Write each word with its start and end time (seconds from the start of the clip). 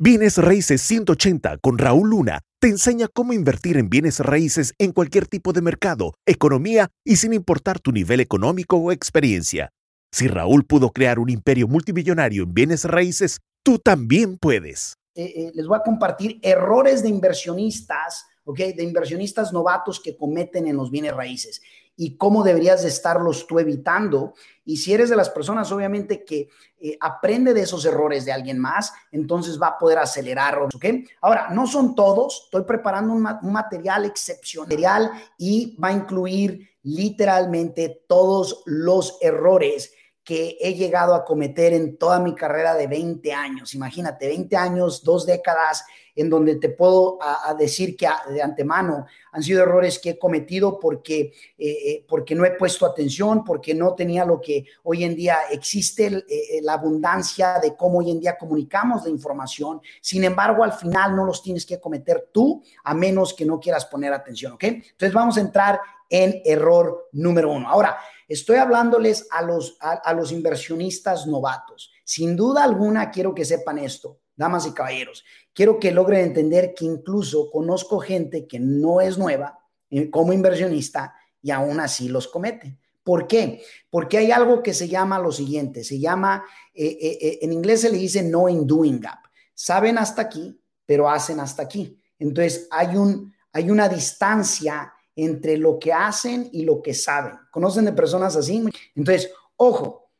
Bienes 0.00 0.38
Raíces 0.38 0.80
180 0.82 1.58
con 1.58 1.76
Raúl 1.76 2.10
Luna 2.10 2.42
te 2.60 2.68
enseña 2.68 3.08
cómo 3.12 3.32
invertir 3.32 3.76
en 3.76 3.90
bienes 3.90 4.20
raíces 4.20 4.72
en 4.78 4.92
cualquier 4.92 5.26
tipo 5.26 5.52
de 5.52 5.60
mercado, 5.60 6.14
economía 6.24 6.86
y 7.04 7.16
sin 7.16 7.32
importar 7.32 7.80
tu 7.80 7.90
nivel 7.90 8.20
económico 8.20 8.76
o 8.76 8.92
experiencia. 8.92 9.70
Si 10.12 10.28
Raúl 10.28 10.64
pudo 10.64 10.90
crear 10.90 11.18
un 11.18 11.30
imperio 11.30 11.66
multimillonario 11.66 12.44
en 12.44 12.54
bienes 12.54 12.84
raíces, 12.84 13.40
tú 13.64 13.80
también 13.80 14.38
puedes. 14.38 14.94
Eh, 15.16 15.32
eh, 15.34 15.50
les 15.52 15.66
voy 15.66 15.76
a 15.76 15.82
compartir 15.82 16.38
errores 16.42 17.02
de 17.02 17.08
inversionistas, 17.08 18.24
¿ok? 18.44 18.58
De 18.76 18.84
inversionistas 18.84 19.52
novatos 19.52 19.98
que 19.98 20.16
cometen 20.16 20.68
en 20.68 20.76
los 20.76 20.92
bienes 20.92 21.12
raíces 21.12 21.60
y 22.00 22.16
cómo 22.16 22.44
deberías 22.44 22.82
de 22.82 22.88
estarlos 22.88 23.46
tú 23.48 23.58
evitando. 23.58 24.34
Y 24.64 24.76
si 24.76 24.94
eres 24.94 25.10
de 25.10 25.16
las 25.16 25.30
personas, 25.30 25.70
obviamente, 25.72 26.24
que 26.24 26.48
eh, 26.78 26.96
aprende 27.00 27.52
de 27.52 27.62
esos 27.62 27.84
errores 27.84 28.24
de 28.24 28.30
alguien 28.30 28.60
más, 28.60 28.92
entonces 29.10 29.60
va 29.60 29.66
a 29.66 29.78
poder 29.78 29.98
acelerarlos, 29.98 30.72
¿ok? 30.76 30.84
Ahora, 31.20 31.48
no 31.50 31.66
son 31.66 31.96
todos, 31.96 32.42
estoy 32.44 32.62
preparando 32.62 33.12
un, 33.12 33.28
un 33.42 33.52
material 33.52 34.04
excepcional 34.04 35.10
y 35.36 35.76
va 35.76 35.88
a 35.88 35.92
incluir 35.92 36.70
literalmente 36.84 38.04
todos 38.06 38.62
los 38.64 39.18
errores 39.20 39.92
que 40.28 40.58
he 40.60 40.74
llegado 40.74 41.14
a 41.14 41.24
cometer 41.24 41.72
en 41.72 41.96
toda 41.96 42.20
mi 42.20 42.34
carrera 42.34 42.74
de 42.74 42.86
20 42.86 43.32
años. 43.32 43.74
Imagínate, 43.74 44.28
20 44.28 44.56
años, 44.58 45.02
dos 45.02 45.24
décadas, 45.24 45.86
en 46.14 46.28
donde 46.28 46.56
te 46.56 46.68
puedo 46.68 47.18
decir 47.58 47.96
que 47.96 48.06
de 48.28 48.42
antemano 48.42 49.06
han 49.32 49.42
sido 49.42 49.62
errores 49.62 49.98
que 49.98 50.10
he 50.10 50.18
cometido 50.18 50.78
porque, 50.78 51.32
eh, 51.56 51.66
eh, 51.86 52.04
porque 52.06 52.34
no 52.34 52.44
he 52.44 52.50
puesto 52.50 52.84
atención, 52.84 53.42
porque 53.42 53.74
no 53.74 53.94
tenía 53.94 54.26
lo 54.26 54.38
que 54.38 54.66
hoy 54.82 55.04
en 55.04 55.16
día 55.16 55.38
existe, 55.50 56.08
eh, 56.28 56.60
la 56.60 56.74
abundancia 56.74 57.58
de 57.58 57.74
cómo 57.74 58.00
hoy 58.00 58.10
en 58.10 58.20
día 58.20 58.36
comunicamos 58.36 59.04
la 59.04 59.10
información. 59.10 59.80
Sin 60.02 60.24
embargo, 60.24 60.62
al 60.62 60.74
final 60.74 61.16
no 61.16 61.24
los 61.24 61.42
tienes 61.42 61.64
que 61.64 61.80
cometer 61.80 62.28
tú, 62.30 62.62
a 62.84 62.92
menos 62.92 63.32
que 63.32 63.46
no 63.46 63.58
quieras 63.58 63.86
poner 63.86 64.12
atención, 64.12 64.52
¿ok? 64.52 64.64
Entonces 64.64 65.14
vamos 65.14 65.38
a 65.38 65.40
entrar 65.40 65.80
en 66.10 66.42
error 66.44 67.08
número 67.12 67.50
uno. 67.50 67.66
Ahora, 67.66 67.98
Estoy 68.28 68.56
hablándoles 68.56 69.26
a 69.30 69.40
los, 69.40 69.78
a, 69.80 70.12
los 70.12 70.32
inversionistas 70.32 71.26
novatos. 71.26 71.90
Sin 72.04 72.36
duda 72.36 72.62
alguna, 72.62 73.10
quiero 73.10 73.34
que 73.34 73.46
sepan 73.46 73.78
esto, 73.78 74.20
damas 74.36 74.66
y 74.66 74.72
caballeros. 74.72 75.24
Quiero 75.54 75.80
que 75.80 75.90
logren 75.90 76.26
entender 76.26 76.74
que 76.74 76.84
incluso 76.84 77.50
conozco 77.50 77.98
gente 77.98 78.46
que 78.46 78.60
no 78.60 79.00
es 79.00 79.16
nueva 79.16 79.58
eh, 79.90 80.10
como 80.10 80.34
inversionista 80.34 81.14
y 81.40 81.50
aún 81.50 81.80
así 81.80 82.08
los 82.08 82.28
comete. 82.28 82.78
¿Por 83.02 83.26
qué? 83.26 83.62
Porque 83.88 84.18
hay 84.18 84.30
algo 84.30 84.62
que 84.62 84.74
se 84.74 84.86
llama 84.86 85.18
lo 85.18 85.32
siguiente, 85.32 85.82
se 85.82 85.98
llama, 85.98 86.44
eh, 86.74 86.98
eh, 87.00 87.38
en 87.40 87.54
inglés 87.54 87.80
se 87.80 87.90
le 87.90 87.96
dice 87.96 88.22
no 88.22 88.50
in 88.50 88.66
doing 88.66 89.00
gap. 89.00 89.20
Saben 89.54 89.96
hasta 89.96 90.20
aquí, 90.20 90.60
pero 90.84 91.08
hacen 91.08 91.40
hasta 91.40 91.62
aquí. 91.62 91.98
Entonces 92.18 92.68
hay, 92.70 92.94
un, 92.96 93.34
hay 93.52 93.70
una 93.70 93.88
distancia 93.88 94.92
entre 95.20 95.56
lo 95.56 95.80
que 95.80 95.92
hacen 95.92 96.48
y 96.52 96.64
lo 96.64 96.80
que 96.80 96.94
saben. 96.94 97.34
¿Conocen 97.50 97.84
de 97.84 97.92
personas 97.92 98.36
así? 98.36 98.64
Entonces, 98.94 99.32
ojo, 99.56 100.12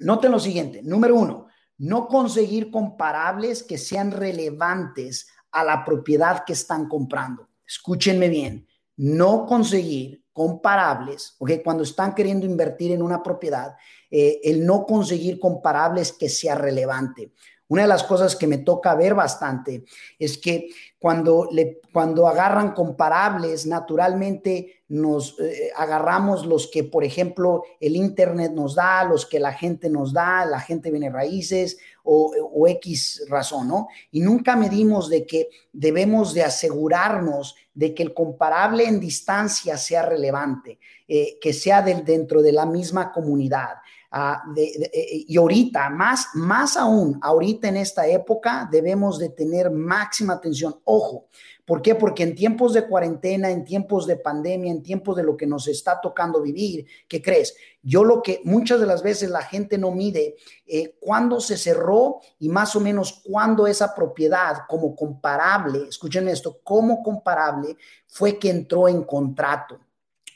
noten 0.00 0.32
lo 0.32 0.40
siguiente. 0.40 0.82
Número 0.82 1.14
uno, 1.14 1.46
no 1.78 2.08
conseguir 2.08 2.68
comparables 2.72 3.62
que 3.62 3.78
sean 3.78 4.10
relevantes 4.10 5.28
a 5.52 5.62
la 5.62 5.84
propiedad 5.84 6.42
que 6.44 6.54
están 6.54 6.88
comprando. 6.88 7.50
Escúchenme 7.64 8.28
bien, 8.28 8.66
no 8.96 9.46
conseguir 9.46 10.24
comparables, 10.32 11.36
¿ok? 11.38 11.52
Cuando 11.62 11.84
están 11.84 12.12
queriendo 12.12 12.44
invertir 12.44 12.90
en 12.90 13.02
una 13.02 13.22
propiedad, 13.22 13.76
eh, 14.10 14.40
el 14.42 14.66
no 14.66 14.86
conseguir 14.86 15.38
comparables 15.38 16.12
que 16.12 16.28
sea 16.28 16.56
relevante. 16.56 17.32
Una 17.72 17.82
de 17.84 17.88
las 17.88 18.04
cosas 18.04 18.36
que 18.36 18.46
me 18.46 18.58
toca 18.58 18.94
ver 18.94 19.14
bastante 19.14 19.84
es 20.18 20.36
que 20.36 20.68
cuando, 20.98 21.48
cuando 21.90 22.28
agarran 22.28 22.74
comparables, 22.74 23.64
naturalmente 23.64 24.82
nos 24.88 25.40
eh, 25.40 25.70
agarramos 25.74 26.44
los 26.44 26.70
que, 26.70 26.84
por 26.84 27.02
ejemplo, 27.02 27.62
el 27.80 27.96
Internet 27.96 28.52
nos 28.52 28.74
da, 28.74 29.04
los 29.04 29.24
que 29.24 29.40
la 29.40 29.54
gente 29.54 29.88
nos 29.88 30.12
da, 30.12 30.44
la 30.44 30.60
gente 30.60 30.90
viene 30.90 31.08
raíces 31.08 31.78
o, 32.04 32.34
o 32.52 32.68
X 32.68 33.24
razón, 33.30 33.68
¿no? 33.68 33.88
Y 34.10 34.20
nunca 34.20 34.54
medimos 34.54 35.08
de 35.08 35.24
que 35.24 35.48
debemos 35.72 36.34
de 36.34 36.42
asegurarnos 36.42 37.56
de 37.72 37.94
que 37.94 38.02
el 38.02 38.12
comparable 38.12 38.84
en 38.84 39.00
distancia 39.00 39.78
sea 39.78 40.02
relevante, 40.02 40.78
eh, 41.08 41.38
que 41.40 41.54
sea 41.54 41.80
del, 41.80 42.04
dentro 42.04 42.42
de 42.42 42.52
la 42.52 42.66
misma 42.66 43.12
comunidad. 43.12 43.76
Eh, 44.56 45.24
y 45.26 45.36
ahorita, 45.38 45.88
más, 45.88 46.28
más 46.34 46.76
aún, 46.76 47.18
ahorita 47.22 47.68
en 47.68 47.78
esta 47.78 48.06
época 48.06 48.68
debemos 48.70 49.18
de 49.18 49.30
tener 49.30 49.70
máxima 49.70 50.34
atención. 50.34 50.78
Ojo, 50.84 51.28
¿por 51.64 51.80
qué? 51.80 51.94
Porque 51.94 52.22
en 52.22 52.34
tiempos 52.34 52.74
de 52.74 52.86
cuarentena, 52.86 53.50
en 53.50 53.64
tiempos 53.64 54.06
de 54.06 54.16
pandemia, 54.16 54.70
en 54.70 54.82
tiempos 54.82 55.16
de 55.16 55.22
lo 55.22 55.34
que 55.34 55.46
nos 55.46 55.66
está 55.66 55.98
tocando 55.98 56.42
vivir, 56.42 56.86
¿qué 57.08 57.22
crees? 57.22 57.54
Yo 57.82 58.04
lo 58.04 58.22
que 58.22 58.42
muchas 58.44 58.80
de 58.80 58.86
las 58.86 59.02
veces 59.02 59.30
la 59.30 59.42
gente 59.42 59.78
no 59.78 59.90
mide 59.90 60.36
eh, 60.66 60.94
cuándo 61.00 61.40
se 61.40 61.56
cerró 61.56 62.20
y 62.38 62.50
más 62.50 62.76
o 62.76 62.80
menos 62.80 63.22
cuándo 63.24 63.66
esa 63.66 63.94
propiedad 63.94 64.58
como 64.68 64.94
comparable, 64.94 65.88
escuchen 65.88 66.28
esto, 66.28 66.60
como 66.62 67.02
comparable 67.02 67.78
fue 68.06 68.38
que 68.38 68.50
entró 68.50 68.88
en 68.88 69.04
contrato. 69.04 69.80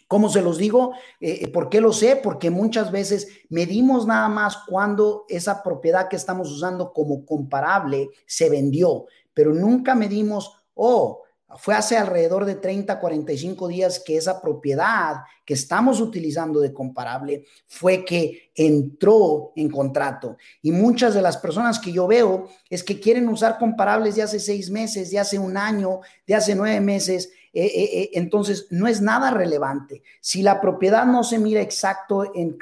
¿Cómo 0.09 0.29
se 0.29 0.43
los 0.43 0.57
digo? 0.59 0.93
Eh, 1.21 1.41
eh, 1.43 1.49
¿Por 1.49 1.69
qué 1.69 1.81
lo 1.81 1.93
sé? 1.93 2.17
Porque 2.17 2.51
muchas 2.51 2.93
veces 2.93 3.29
medimos 3.49 4.07
nada 4.07 4.29
más 4.29 4.59
cuando 4.69 5.25
esa 5.29 5.63
propiedad 5.63 6.09
que 6.09 6.17
estamos 6.17 6.51
usando 6.51 6.93
como 6.93 7.25
comparable 7.25 8.11
se 8.25 8.49
vendió, 8.49 9.07
pero 9.35 9.53
nunca 9.53 9.95
medimos, 9.95 10.53
oh, 10.75 11.23
fue 11.59 11.75
hace 11.75 11.97
alrededor 11.97 12.45
de 12.45 12.57
30, 12.57 12.99
45 12.99 13.69
días 13.69 14.03
que 14.05 14.17
esa 14.17 14.41
propiedad 14.41 15.23
que 15.45 15.55
estamos 15.55 16.01
utilizando 16.01 16.61
de 16.61 16.73
comparable 16.73 17.45
fue 17.67 18.05
que 18.05 18.51
entró 18.55 19.53
en 19.55 19.71
contrato. 19.71 20.37
Y 20.61 20.73
muchas 20.73 21.15
de 21.15 21.23
las 21.23 21.37
personas 21.37 21.79
que 21.79 21.93
yo 21.93 22.07
veo 22.07 22.49
es 22.69 22.83
que 22.83 22.99
quieren 22.99 23.29
usar 23.29 23.59
comparables 23.59 24.17
de 24.17 24.23
hace 24.23 24.41
seis 24.41 24.71
meses, 24.71 25.11
de 25.11 25.21
hace 25.21 25.39
un 25.39 25.57
año, 25.57 26.01
de 26.27 26.35
hace 26.35 26.55
nueve 26.55 26.81
meses 26.81 27.31
eh, 27.59 27.65
eh, 27.65 28.03
eh, 28.03 28.11
entonces 28.13 28.67
no 28.69 28.87
es 28.87 29.01
nada 29.01 29.31
relevante. 29.31 30.03
Si 30.21 30.43
la 30.43 30.61
propiedad 30.61 31.07
no 31.07 31.25
se 31.25 31.39
mira 31.39 31.63
exacto 31.63 32.31
en, 32.35 32.59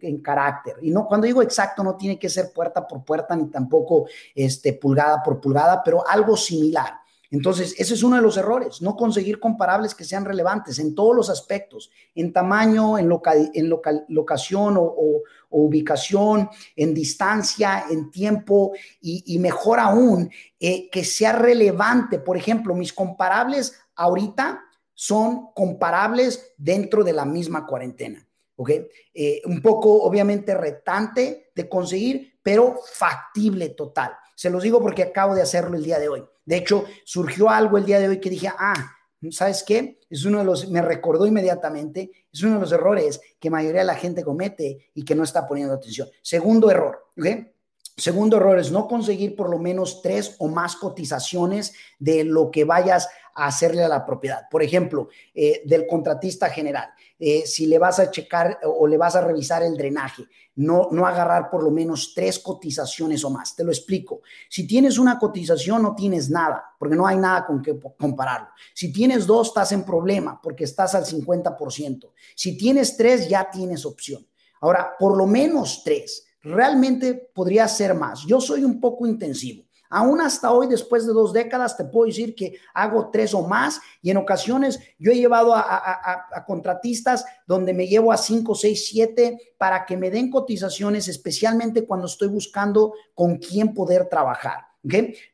en, 0.00 0.22
carácter, 0.22 0.76
y 0.80 0.90
no, 0.90 1.06
cuando 1.06 1.26
digo 1.26 1.42
exacto 1.42 1.84
no 1.84 1.94
tiene 1.96 2.18
que 2.18 2.30
ser 2.30 2.50
puerta 2.50 2.88
por 2.88 3.04
puerta 3.04 3.36
ni 3.36 3.50
tampoco 3.50 4.06
este, 4.34 4.72
pulgada 4.72 5.22
por 5.22 5.42
pulgada, 5.42 5.82
pero 5.84 6.08
algo 6.08 6.38
similar. 6.38 6.99
Entonces, 7.30 7.76
ese 7.78 7.94
es 7.94 8.02
uno 8.02 8.16
de 8.16 8.22
los 8.22 8.36
errores, 8.36 8.82
no 8.82 8.96
conseguir 8.96 9.38
comparables 9.38 9.94
que 9.94 10.04
sean 10.04 10.24
relevantes 10.24 10.80
en 10.80 10.96
todos 10.96 11.14
los 11.14 11.30
aspectos, 11.30 11.90
en 12.14 12.32
tamaño, 12.32 12.98
en, 12.98 13.08
en 13.54 13.68
locación 14.08 14.74
o, 14.76 15.22
ubicación, 15.50 16.48
en 16.74 16.92
distancia, 16.92 17.84
en 17.88 18.10
tiempo 18.10 18.72
y, 19.00 19.38
mejor 19.38 19.78
aún, 19.78 20.30
que 20.58 21.04
sea 21.04 21.32
relevante. 21.32 22.18
Por 22.18 22.36
ejemplo, 22.36 22.74
mis 22.74 22.92
comparables 22.92 23.74
ahorita 23.94 24.62
son 24.92 25.52
comparables 25.54 26.52
dentro 26.56 27.04
de 27.04 27.12
la 27.12 27.24
misma 27.24 27.64
cuarentena. 27.64 28.26
¿Ok? 28.56 28.70
Eh, 29.14 29.40
un 29.46 29.62
poco, 29.62 30.02
obviamente, 30.02 30.54
retante 30.54 31.50
de 31.54 31.68
conseguir, 31.68 32.38
pero 32.42 32.78
factible 32.92 33.70
total. 33.70 34.12
Se 34.34 34.50
los 34.50 34.62
digo 34.62 34.80
porque 34.80 35.02
acabo 35.02 35.34
de 35.34 35.42
hacerlo 35.42 35.76
el 35.76 35.84
día 35.84 35.98
de 35.98 36.08
hoy. 36.08 36.24
De 36.50 36.56
hecho, 36.56 36.84
surgió 37.04 37.48
algo 37.48 37.78
el 37.78 37.84
día 37.86 38.00
de 38.00 38.08
hoy 38.08 38.18
que 38.18 38.28
dije, 38.28 38.48
ah, 38.48 38.92
¿sabes 39.30 39.62
qué? 39.62 40.00
Es 40.10 40.24
uno 40.24 40.38
de 40.38 40.44
los, 40.44 40.68
me 40.68 40.82
recordó 40.82 41.24
inmediatamente, 41.24 42.10
es 42.32 42.42
uno 42.42 42.54
de 42.54 42.60
los 42.62 42.72
errores 42.72 43.20
que 43.38 43.50
mayoría 43.50 43.82
de 43.82 43.86
la 43.86 43.94
gente 43.94 44.24
comete 44.24 44.90
y 44.92 45.04
que 45.04 45.14
no 45.14 45.22
está 45.22 45.46
poniendo 45.46 45.74
atención. 45.74 46.08
Segundo 46.20 46.68
error, 46.68 47.06
¿ok? 47.16 47.26
Segundo 47.96 48.38
error 48.38 48.58
es 48.58 48.72
no 48.72 48.88
conseguir 48.88 49.36
por 49.36 49.48
lo 49.48 49.60
menos 49.60 50.02
tres 50.02 50.34
o 50.40 50.48
más 50.48 50.74
cotizaciones 50.74 51.72
de 52.00 52.24
lo 52.24 52.50
que 52.50 52.64
vayas 52.64 53.08
hacerle 53.46 53.82
a 53.82 53.88
la 53.88 54.04
propiedad. 54.04 54.48
Por 54.50 54.62
ejemplo, 54.62 55.08
eh, 55.34 55.62
del 55.64 55.86
contratista 55.86 56.48
general. 56.50 56.90
Eh, 57.18 57.46
si 57.46 57.66
le 57.66 57.78
vas 57.78 57.98
a 57.98 58.10
checar 58.10 58.58
o 58.64 58.86
le 58.86 58.96
vas 58.96 59.14
a 59.16 59.20
revisar 59.20 59.62
el 59.62 59.76
drenaje, 59.76 60.24
no, 60.56 60.88
no 60.90 61.06
agarrar 61.06 61.50
por 61.50 61.62
lo 61.62 61.70
menos 61.70 62.12
tres 62.14 62.38
cotizaciones 62.38 63.24
o 63.24 63.30
más. 63.30 63.54
Te 63.54 63.64
lo 63.64 63.70
explico. 63.70 64.20
Si 64.48 64.66
tienes 64.66 64.98
una 64.98 65.18
cotización, 65.18 65.82
no 65.82 65.94
tienes 65.94 66.30
nada, 66.30 66.64
porque 66.78 66.96
no 66.96 67.06
hay 67.06 67.16
nada 67.16 67.46
con 67.46 67.62
que 67.62 67.78
compararlo. 67.98 68.48
Si 68.74 68.92
tienes 68.92 69.26
dos, 69.26 69.48
estás 69.48 69.72
en 69.72 69.84
problema, 69.84 70.40
porque 70.42 70.64
estás 70.64 70.94
al 70.94 71.04
50%. 71.04 72.10
Si 72.34 72.56
tienes 72.56 72.96
tres, 72.96 73.28
ya 73.28 73.50
tienes 73.50 73.84
opción. 73.84 74.26
Ahora, 74.60 74.96
por 74.98 75.16
lo 75.16 75.26
menos 75.26 75.82
tres 75.84 76.26
realmente 76.42 77.14
podría 77.34 77.68
ser 77.68 77.94
más. 77.94 78.24
Yo 78.26 78.40
soy 78.40 78.64
un 78.64 78.80
poco 78.80 79.06
intensivo. 79.06 79.64
Aún 79.92 80.20
hasta 80.20 80.52
hoy, 80.52 80.68
después 80.68 81.04
de 81.04 81.12
dos 81.12 81.32
décadas, 81.32 81.76
te 81.76 81.84
puedo 81.84 82.06
decir 82.06 82.36
que 82.36 82.54
hago 82.72 83.10
tres 83.10 83.34
o 83.34 83.42
más 83.42 83.80
y 84.00 84.10
en 84.10 84.18
ocasiones 84.18 84.78
yo 85.00 85.10
he 85.10 85.16
llevado 85.16 85.52
a, 85.54 86.44
contratistas 86.46 87.24
donde 87.44 87.74
me 87.74 87.88
llevo 87.88 88.12
a 88.12 88.16
cinco, 88.16 88.54
seis, 88.54 88.86
siete 88.86 89.54
para 89.58 89.84
que 89.84 89.96
me 89.96 90.10
den 90.10 90.30
cotizaciones, 90.30 91.08
especialmente 91.08 91.84
cuando 91.84 92.06
estoy 92.06 92.28
buscando 92.28 92.94
con 93.14 93.38
quién 93.38 93.74
poder 93.74 94.08
trabajar. 94.08 94.70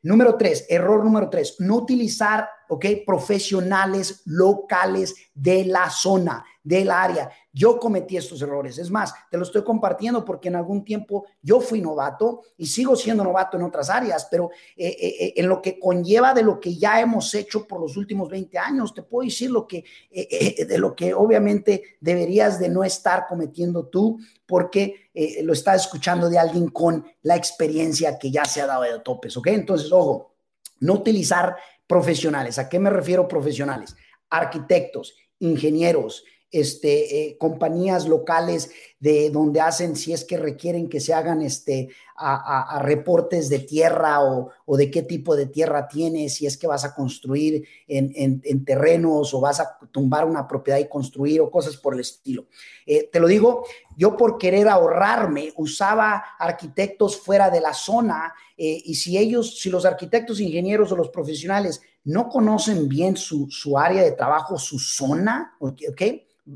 Número 0.01 0.35
tres, 0.35 0.65
error 0.67 1.03
número 1.03 1.29
tres, 1.29 1.55
no 1.59 1.77
utilizar, 1.77 2.49
¿ok? 2.67 2.85
Profesionales 3.05 4.23
locales 4.25 5.15
de 5.33 5.63
la 5.65 5.89
zona, 5.89 6.43
del 6.67 6.91
área. 6.91 7.29
Yo 7.53 7.79
cometí 7.79 8.17
estos 8.17 8.41
errores. 8.41 8.77
Es 8.77 8.91
más, 8.91 9.13
te 9.31 9.37
lo 9.37 9.43
estoy 9.43 9.63
compartiendo 9.63 10.25
porque 10.25 10.49
en 10.49 10.57
algún 10.57 10.83
tiempo 10.83 11.25
yo 11.41 11.61
fui 11.61 11.79
novato 11.79 12.41
y 12.57 12.65
sigo 12.65 12.97
siendo 12.97 13.23
novato 13.23 13.55
en 13.55 13.63
otras 13.63 13.89
áreas, 13.89 14.27
pero 14.29 14.49
eh, 14.75 14.87
eh, 14.99 15.15
eh, 15.19 15.33
en 15.37 15.47
lo 15.47 15.61
que 15.61 15.79
conlleva 15.79 16.33
de 16.33 16.43
lo 16.43 16.59
que 16.59 16.75
ya 16.75 16.99
hemos 16.99 17.33
hecho 17.35 17.65
por 17.65 17.79
los 17.79 17.95
últimos 17.95 18.27
20 18.27 18.57
años, 18.57 18.93
te 18.93 19.01
puedo 19.01 19.25
decir 19.25 19.49
lo 19.49 19.65
que, 19.65 19.85
de 20.11 20.77
lo 20.77 20.93
que 20.93 21.13
obviamente 21.13 21.97
deberías 22.01 22.59
de 22.59 22.67
no 22.67 22.83
estar 22.83 23.27
cometiendo 23.27 23.87
tú 23.87 24.19
porque 24.45 25.09
lo 25.41 25.53
estás 25.53 25.83
escuchando 25.83 26.29
de 26.29 26.37
alguien 26.37 26.67
con 26.67 27.05
la 27.21 27.37
experiencia 27.37 28.19
que 28.19 28.29
ya 28.29 28.43
se 28.43 28.61
ha 28.61 28.67
dado 28.67 28.81
de 28.81 28.99
topes, 28.99 29.37
¿ok? 29.37 29.47
Entonces, 29.47 29.89
ojo, 29.93 30.35
no 30.81 30.95
utilizar 30.95 31.55
profesionales. 31.87 32.59
¿A 32.59 32.67
qué 32.67 32.77
me 32.77 32.89
refiero 32.89 33.27
profesionales? 33.27 33.95
Arquitectos, 34.29 35.15
ingenieros, 35.39 36.23
este, 36.51 37.21
eh, 37.21 37.37
compañías 37.37 38.07
locales 38.07 38.71
de 38.99 39.29
donde 39.29 39.61
hacen, 39.61 39.95
si 39.95 40.13
es 40.13 40.23
que 40.23 40.37
requieren 40.37 40.89
que 40.89 40.99
se 40.99 41.13
hagan 41.13 41.41
este, 41.41 41.89
a, 42.15 42.79
reportes 42.81 43.47
de 43.49 43.59
tierra 43.59 44.21
o, 44.23 44.77
de 44.77 44.89
qué 44.89 45.03
tipo 45.03 45.35
de 45.35 45.45
tierra 45.45 45.87
tienes, 45.87 46.35
si 46.35 46.47
es 46.47 46.57
que 46.57 46.65
vas 46.65 46.83
a 46.83 46.95
construir 46.95 47.63
en, 47.87 48.65
terrenos 48.65 49.33
o 49.33 49.39
vas 49.39 49.59
a 49.59 49.77
tumbar 49.91 50.25
una 50.25 50.47
propiedad 50.47 50.79
y 50.79 50.87
construir 50.87 51.41
o 51.41 51.51
cosas 51.51 51.77
por 51.77 51.93
el 51.93 51.99
estilo. 51.99 52.47
Eh, 52.85 53.09
te 53.11 53.19
lo 53.19 53.27
digo, 53.27 53.65
yo 53.95 54.17
por 54.17 54.37
querer 54.37 54.67
ahorrarme 54.67 55.53
usaba 55.57 56.23
arquitectos 56.39 57.17
fuera 57.17 57.49
de 57.49 57.61
la 57.61 57.73
zona 57.73 58.33
eh, 58.57 58.81
y 58.83 58.95
si 58.95 59.17
ellos, 59.17 59.59
si 59.59 59.69
los 59.69 59.85
arquitectos, 59.85 60.39
ingenieros 60.39 60.91
o 60.91 60.95
los 60.95 61.09
profesionales 61.09 61.81
no 62.03 62.29
conocen 62.29 62.87
bien 62.87 63.15
su, 63.15 63.47
su 63.51 63.77
área 63.77 64.01
de 64.01 64.13
trabajo, 64.13 64.57
su 64.57 64.79
zona, 64.79 65.55
¿ok? 65.59 66.01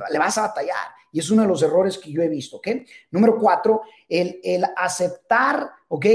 Le 0.09 0.19
vas 0.19 0.37
a 0.37 0.43
batallar. 0.43 0.77
Y 1.11 1.19
es 1.19 1.29
uno 1.29 1.41
de 1.41 1.47
los 1.47 1.61
errores 1.61 1.97
que 1.97 2.11
yo 2.11 2.21
he 2.21 2.29
visto, 2.29 2.57
¿ok? 2.57 2.67
Número 3.11 3.37
cuatro, 3.37 3.81
el, 4.07 4.39
el 4.43 4.65
aceptar, 4.77 5.69
¿ok? 5.89 6.05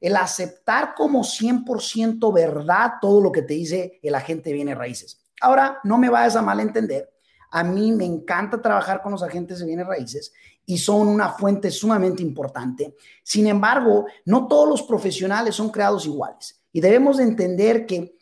El 0.00 0.16
aceptar 0.16 0.94
como 0.94 1.22
100% 1.22 2.32
verdad 2.32 2.94
todo 3.00 3.20
lo 3.20 3.30
que 3.30 3.42
te 3.42 3.54
dice 3.54 4.00
el 4.02 4.14
agente 4.14 4.50
de 4.50 4.54
bienes 4.54 4.78
raíces. 4.78 5.20
Ahora, 5.40 5.78
no 5.84 5.98
me 5.98 6.08
vayas 6.08 6.36
a 6.36 6.42
malentender. 6.42 7.12
A 7.50 7.62
mí 7.62 7.92
me 7.92 8.04
encanta 8.04 8.60
trabajar 8.60 9.02
con 9.02 9.12
los 9.12 9.22
agentes 9.22 9.58
de 9.58 9.66
bienes 9.66 9.86
raíces 9.86 10.32
y 10.64 10.78
son 10.78 11.06
una 11.08 11.30
fuente 11.30 11.70
sumamente 11.70 12.22
importante. 12.22 12.96
Sin 13.22 13.46
embargo, 13.46 14.06
no 14.24 14.48
todos 14.48 14.68
los 14.68 14.82
profesionales 14.82 15.54
son 15.54 15.70
creados 15.70 16.06
iguales 16.06 16.60
y 16.72 16.80
debemos 16.80 17.18
de 17.18 17.24
entender 17.24 17.86
que 17.86 18.15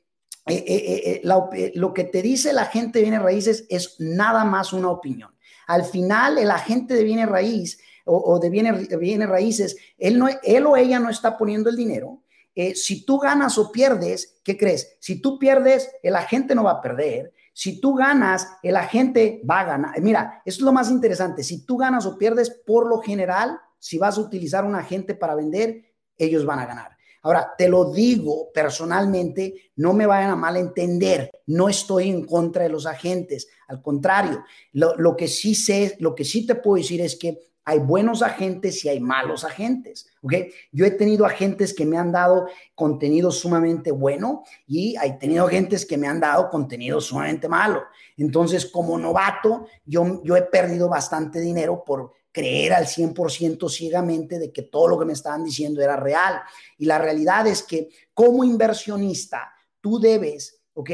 eh, 0.46 0.64
eh, 0.66 1.22
eh, 1.24 1.72
lo 1.74 1.94
que 1.94 2.04
te 2.04 2.20
dice 2.20 2.50
el 2.50 2.58
agente 2.58 2.98
de 2.98 3.04
bienes 3.04 3.22
raíces 3.22 3.66
es 3.70 3.96
nada 3.98 4.44
más 4.44 4.72
una 4.72 4.90
opinión. 4.90 5.34
Al 5.66 5.84
final, 5.84 6.36
el 6.38 6.50
agente 6.50 6.94
de 6.94 7.04
bienes 7.04 7.28
raíz 7.28 7.78
o, 8.04 8.38
de 8.38 8.50
bienes, 8.50 9.28
raíces, 9.28 9.76
él, 9.96 10.20
o 10.20 10.76
ella 10.76 10.98
no 10.98 11.08
está 11.08 11.38
poniendo 11.38 11.70
el 11.70 11.76
dinero. 11.76 12.22
si 12.74 13.06
tú 13.06 13.18
ganas 13.18 13.56
o 13.56 13.72
pierdes, 13.72 14.40
¿qué 14.44 14.58
crees? 14.58 14.98
Si 15.00 15.22
tú 15.22 15.38
pierdes, 15.38 15.90
el 16.02 16.14
agente 16.14 16.54
no 16.54 16.64
va 16.64 16.72
a 16.72 16.82
perder. 16.82 17.32
Si 17.54 17.80
tú 17.80 17.94
ganas, 17.94 18.46
el 18.62 18.76
agente 18.76 19.40
va 19.48 19.60
a 19.60 19.64
ganar. 19.64 20.00
Mira, 20.02 20.42
esto 20.44 20.58
es 20.58 20.64
lo 20.66 20.72
más 20.72 20.90
interesante. 20.90 21.42
Si 21.42 21.64
tú 21.64 21.78
ganas 21.78 22.04
o 22.04 22.18
pierdes, 22.18 22.50
por 22.50 22.86
lo 22.86 23.00
general, 23.00 23.58
si 23.78 23.96
vas 23.96 24.18
a 24.18 24.20
utilizar 24.20 24.66
un 24.66 24.74
agente 24.74 25.14
para 25.14 25.34
vender, 25.34 25.94
ellos 26.18 26.44
van 26.44 26.58
a 26.58 26.66
ganar. 26.66 26.93
Ahora, 27.24 27.54
te 27.56 27.70
lo 27.70 27.86
digo 27.86 28.50
personalmente, 28.52 29.70
no 29.76 29.94
me 29.94 30.04
vayan 30.04 30.30
a 30.30 30.36
malentender, 30.36 31.30
no 31.46 31.70
estoy 31.70 32.10
en 32.10 32.26
contra 32.26 32.64
de 32.64 32.68
los 32.68 32.84
agentes, 32.84 33.48
al 33.66 33.80
contrario, 33.80 34.44
lo, 34.72 35.16
que 35.16 35.26
sí 35.26 35.54
sé, 35.54 35.96
lo 36.00 36.14
que 36.14 36.22
sí 36.22 36.46
te 36.46 36.54
puedo 36.54 36.76
decir 36.76 37.00
es 37.00 37.16
que 37.16 37.40
hay 37.64 37.78
buenos 37.78 38.20
agentes 38.20 38.84
y 38.84 38.90
hay 38.90 39.00
malos 39.00 39.42
agentes, 39.42 40.06
¿ok? 40.20 40.34
Yo 40.70 40.84
he 40.84 40.90
tenido 40.90 41.24
agentes 41.24 41.72
que 41.72 41.86
me 41.86 41.96
han 41.96 42.12
dado 42.12 42.46
contenido 42.74 43.30
sumamente 43.30 43.90
bueno 43.90 44.44
y 44.66 44.94
hay 44.96 45.18
tenido 45.18 45.46
agentes 45.46 45.86
que 45.86 45.96
me 45.96 46.06
han 46.06 46.20
dado 46.20 46.50
contenido 46.50 47.00
sumamente 47.00 47.48
malo. 47.48 47.84
Entonces, 48.18 48.66
como 48.66 48.98
novato, 48.98 49.66
yo, 49.86 50.22
yo 50.24 50.36
he 50.36 50.42
perdido 50.42 50.90
bastante 50.90 51.40
dinero 51.40 51.82
por 51.86 52.12
creer 52.34 52.72
al 52.72 52.86
100% 52.86 53.70
ciegamente 53.70 54.40
de 54.40 54.52
que 54.52 54.62
todo 54.62 54.88
lo 54.88 54.98
que 54.98 55.04
me 55.04 55.12
estaban 55.12 55.44
diciendo 55.44 55.80
era 55.80 55.94
real. 55.94 56.42
Y 56.76 56.84
la 56.84 56.98
realidad 56.98 57.46
es 57.46 57.62
que 57.62 57.88
como 58.12 58.42
inversionista, 58.42 59.54
tú 59.80 60.00
debes, 60.00 60.60
¿ok? 60.72 60.90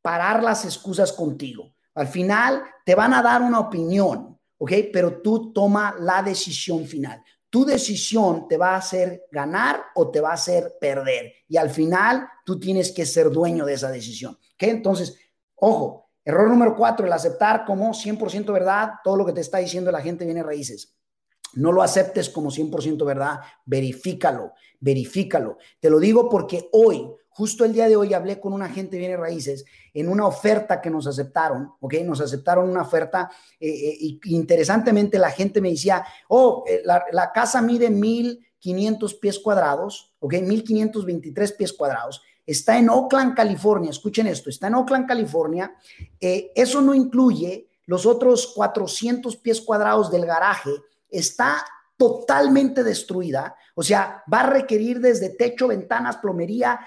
Parar 0.00 0.42
las 0.44 0.64
excusas 0.64 1.12
contigo. 1.12 1.74
Al 1.94 2.06
final 2.06 2.62
te 2.86 2.94
van 2.94 3.12
a 3.12 3.22
dar 3.22 3.42
una 3.42 3.58
opinión, 3.58 4.38
¿ok? 4.56 4.72
Pero 4.92 5.20
tú 5.20 5.52
toma 5.52 5.96
la 5.98 6.22
decisión 6.22 6.86
final. 6.86 7.20
Tu 7.50 7.64
decisión 7.64 8.46
te 8.46 8.56
va 8.56 8.70
a 8.70 8.76
hacer 8.76 9.24
ganar 9.32 9.82
o 9.96 10.12
te 10.12 10.20
va 10.20 10.30
a 10.30 10.34
hacer 10.34 10.74
perder. 10.80 11.32
Y 11.48 11.56
al 11.56 11.70
final 11.70 12.28
tú 12.44 12.58
tienes 12.60 12.92
que 12.92 13.04
ser 13.04 13.30
dueño 13.30 13.66
de 13.66 13.74
esa 13.74 13.90
decisión. 13.90 14.34
¿Ok? 14.34 14.62
Entonces, 14.62 15.16
ojo, 15.56 16.03
Error 16.24 16.48
número 16.48 16.74
cuatro, 16.74 17.06
el 17.06 17.12
aceptar 17.12 17.64
como 17.64 17.90
100% 17.92 18.50
verdad 18.52 18.94
todo 19.04 19.16
lo 19.16 19.26
que 19.26 19.32
te 19.32 19.42
está 19.42 19.58
diciendo 19.58 19.92
la 19.92 20.00
gente 20.00 20.24
viene 20.24 20.42
raíces. 20.42 20.94
No 21.54 21.70
lo 21.70 21.82
aceptes 21.82 22.30
como 22.30 22.50
100% 22.50 23.04
verdad, 23.04 23.40
verifícalo, 23.64 24.52
verifícalo. 24.80 25.58
Te 25.78 25.90
lo 25.90 26.00
digo 26.00 26.28
porque 26.28 26.68
hoy, 26.72 27.08
justo 27.28 27.64
el 27.64 27.72
día 27.72 27.88
de 27.88 27.96
hoy, 27.96 28.14
hablé 28.14 28.40
con 28.40 28.52
un 28.52 28.62
agente 28.62 28.98
viene 28.98 29.16
raíces 29.16 29.64
en 29.92 30.08
una 30.08 30.26
oferta 30.26 30.80
que 30.80 30.90
nos 30.90 31.06
aceptaron, 31.06 31.72
¿ok? 31.78 31.94
Nos 32.04 32.20
aceptaron 32.20 32.68
una 32.68 32.82
oferta 32.82 33.30
eh, 33.60 33.68
eh, 33.68 33.96
y 34.00 34.20
interesantemente 34.34 35.18
la 35.18 35.30
gente 35.30 35.60
me 35.60 35.70
decía, 35.70 36.04
oh, 36.28 36.64
eh, 36.66 36.82
la, 36.84 37.04
la 37.12 37.30
casa 37.30 37.62
mide 37.62 37.90
1500 37.90 39.14
pies 39.14 39.38
cuadrados, 39.38 40.14
¿ok? 40.18 40.34
1523 40.40 41.52
pies 41.52 41.72
cuadrados 41.72 42.22
está 42.46 42.78
en 42.78 42.88
Oakland, 42.88 43.34
California. 43.34 43.90
Escuchen 43.90 44.26
esto, 44.26 44.50
está 44.50 44.68
en 44.68 44.74
Oakland, 44.74 45.06
California. 45.06 45.74
Eh, 46.20 46.52
eso 46.54 46.80
no 46.80 46.94
incluye 46.94 47.68
los 47.86 48.06
otros 48.06 48.52
400 48.54 49.36
pies 49.36 49.60
cuadrados 49.60 50.10
del 50.10 50.26
garaje. 50.26 50.70
Está 51.08 51.64
totalmente 51.96 52.82
destruida, 52.82 53.56
o 53.76 53.82
sea, 53.82 54.24
va 54.32 54.40
a 54.40 54.50
requerir 54.50 54.98
desde 54.98 55.30
techo, 55.30 55.68
ventanas, 55.68 56.16
plomería, 56.16 56.80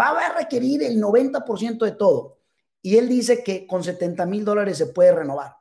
va 0.00 0.10
a 0.10 0.38
requerir 0.38 0.84
el 0.84 1.02
90% 1.02 1.84
de 1.84 1.92
todo. 1.92 2.38
Y 2.80 2.96
él 2.96 3.08
dice 3.08 3.42
que 3.42 3.66
con 3.66 3.82
70 3.82 4.24
mil 4.26 4.44
dólares 4.44 4.78
se 4.78 4.86
puede 4.86 5.12
renovar. 5.12 5.56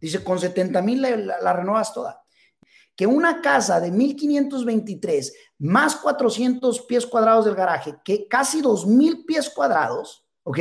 Dice, 0.00 0.24
con 0.24 0.38
70 0.38 0.80
mil 0.80 1.02
la, 1.02 1.14
la, 1.16 1.52
renovas 1.52 1.92
toda 1.92 2.21
que 2.96 3.06
una 3.06 3.40
casa 3.40 3.80
de 3.80 3.90
1523 3.90 5.34
más 5.58 5.96
400 5.96 6.82
pies 6.82 7.06
cuadrados 7.06 7.44
del 7.44 7.54
garaje, 7.54 7.96
que 8.04 8.28
casi 8.28 8.60
2000 8.60 9.24
pies 9.24 9.50
cuadrados, 9.50 10.26
¿ok? 10.42 10.58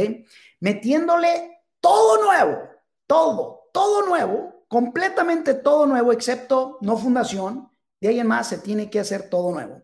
Metiéndole 0.59 1.63
todo 1.79 2.23
nuevo, 2.23 2.59
todo, 3.07 3.69
todo 3.73 4.05
nuevo, 4.05 4.65
completamente 4.67 5.53
todo 5.53 5.85
nuevo, 5.85 6.13
excepto 6.13 6.77
no 6.81 6.97
fundación, 6.97 7.69
de 7.99 8.09
ahí 8.09 8.19
en 8.19 8.27
más 8.27 8.47
se 8.47 8.57
tiene 8.59 8.89
que 8.89 8.99
hacer 8.99 9.29
todo 9.29 9.51
nuevo, 9.51 9.83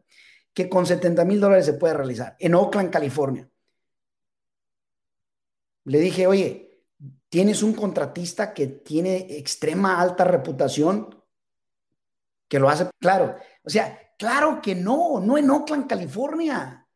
que 0.54 0.70
con 0.70 0.86
70 0.86 1.25
mil 1.25 1.39
dólares 1.39 1.66
se 1.66 1.74
puede 1.74 1.94
realizar 1.94 2.36
en 2.39 2.56
Oakland, 2.56 2.89
California. 2.89 3.50
Le 5.84 6.00
dije, 6.00 6.27
oye, 6.27 6.84
tienes 7.30 7.63
un 7.63 7.74
contratista 7.74 8.54
que 8.54 8.68
tiene 8.68 9.18
extrema 9.38 10.00
alta 10.01 10.24
reputación, 10.24 11.16
que 12.48 12.60
lo 12.60 12.70
hace 12.70 12.89
claro. 13.00 13.36
O 13.63 13.70
sea, 13.70 14.00
claro 14.18 14.62
que 14.62 14.75
no, 14.75 15.20
no 15.20 15.38
en 15.38 15.50
Oakland, 15.50 15.88
California. 15.88 16.88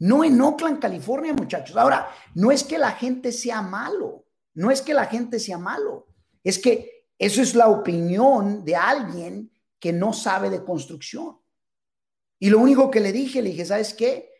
No 0.00 0.22
en 0.22 0.40
Oakland, 0.40 0.78
California, 0.78 1.32
muchachos. 1.32 1.76
Ahora, 1.76 2.08
no 2.34 2.52
es 2.52 2.62
que 2.62 2.78
la 2.78 2.92
gente 2.92 3.32
sea 3.32 3.62
malo, 3.62 4.26
no 4.54 4.70
es 4.70 4.80
que 4.80 4.94
la 4.94 5.06
gente 5.06 5.40
sea 5.40 5.58
malo, 5.58 6.06
es 6.44 6.58
que 6.58 7.06
eso 7.18 7.42
es 7.42 7.54
la 7.54 7.68
opinión 7.68 8.64
de 8.64 8.76
alguien 8.76 9.50
que 9.80 9.92
no 9.92 10.12
sabe 10.12 10.50
de 10.50 10.64
construcción. 10.64 11.38
Y 12.38 12.50
lo 12.50 12.60
único 12.60 12.90
que 12.90 13.00
le 13.00 13.12
dije, 13.12 13.42
le 13.42 13.50
dije, 13.50 13.64
¿sabes 13.64 13.92
qué? 13.92 14.30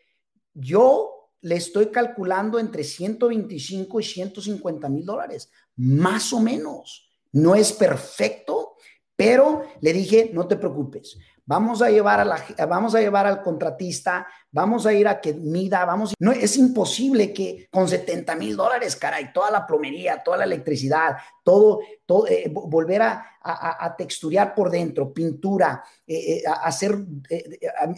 Yo 0.53 1.31
le 1.41 1.55
estoy 1.55 1.87
calculando 1.87 2.57
entre 2.57 2.83
125 2.83 3.99
y 3.99 4.03
150 4.03 4.89
mil 4.89 5.05
dólares, 5.05 5.51
más 5.75 6.31
o 6.31 6.39
menos. 6.39 7.09
No 7.31 7.55
es 7.55 7.73
perfecto, 7.73 8.77
pero 9.19 9.63
le 9.81 9.91
dije, 9.91 10.31
no 10.33 10.47
te 10.47 10.55
preocupes, 10.55 11.17
vamos 11.45 11.81
a 11.81 11.89
llevar, 11.89 12.21
a 12.21 12.23
la, 12.23 12.41
vamos 12.69 12.95
a 12.95 13.01
llevar 13.01 13.27
al 13.27 13.43
contratista, 13.43 14.25
vamos 14.49 14.85
a 14.85 14.93
ir 14.93 15.09
a 15.09 15.19
que 15.19 15.33
mida, 15.33 15.83
vamos. 15.83 16.13
No, 16.19 16.31
es 16.31 16.55
imposible 16.55 17.33
que 17.33 17.67
con 17.69 17.89
70 17.89 18.33
mil 18.35 18.55
dólares, 18.55 18.95
caray, 18.95 19.33
toda 19.33 19.51
la 19.51 19.67
plomería, 19.67 20.23
toda 20.23 20.37
la 20.37 20.45
electricidad, 20.45 21.17
todo, 21.43 21.81
todo 22.05 22.27
eh, 22.29 22.49
volver 22.49 23.01
a, 23.01 23.39
a, 23.41 23.93
texturear 23.97 24.55
por 24.55 24.71
dentro, 24.71 25.11
pintura, 25.11 25.83
eh, 26.07 26.37
eh, 26.37 26.43
hacer, 26.63 26.97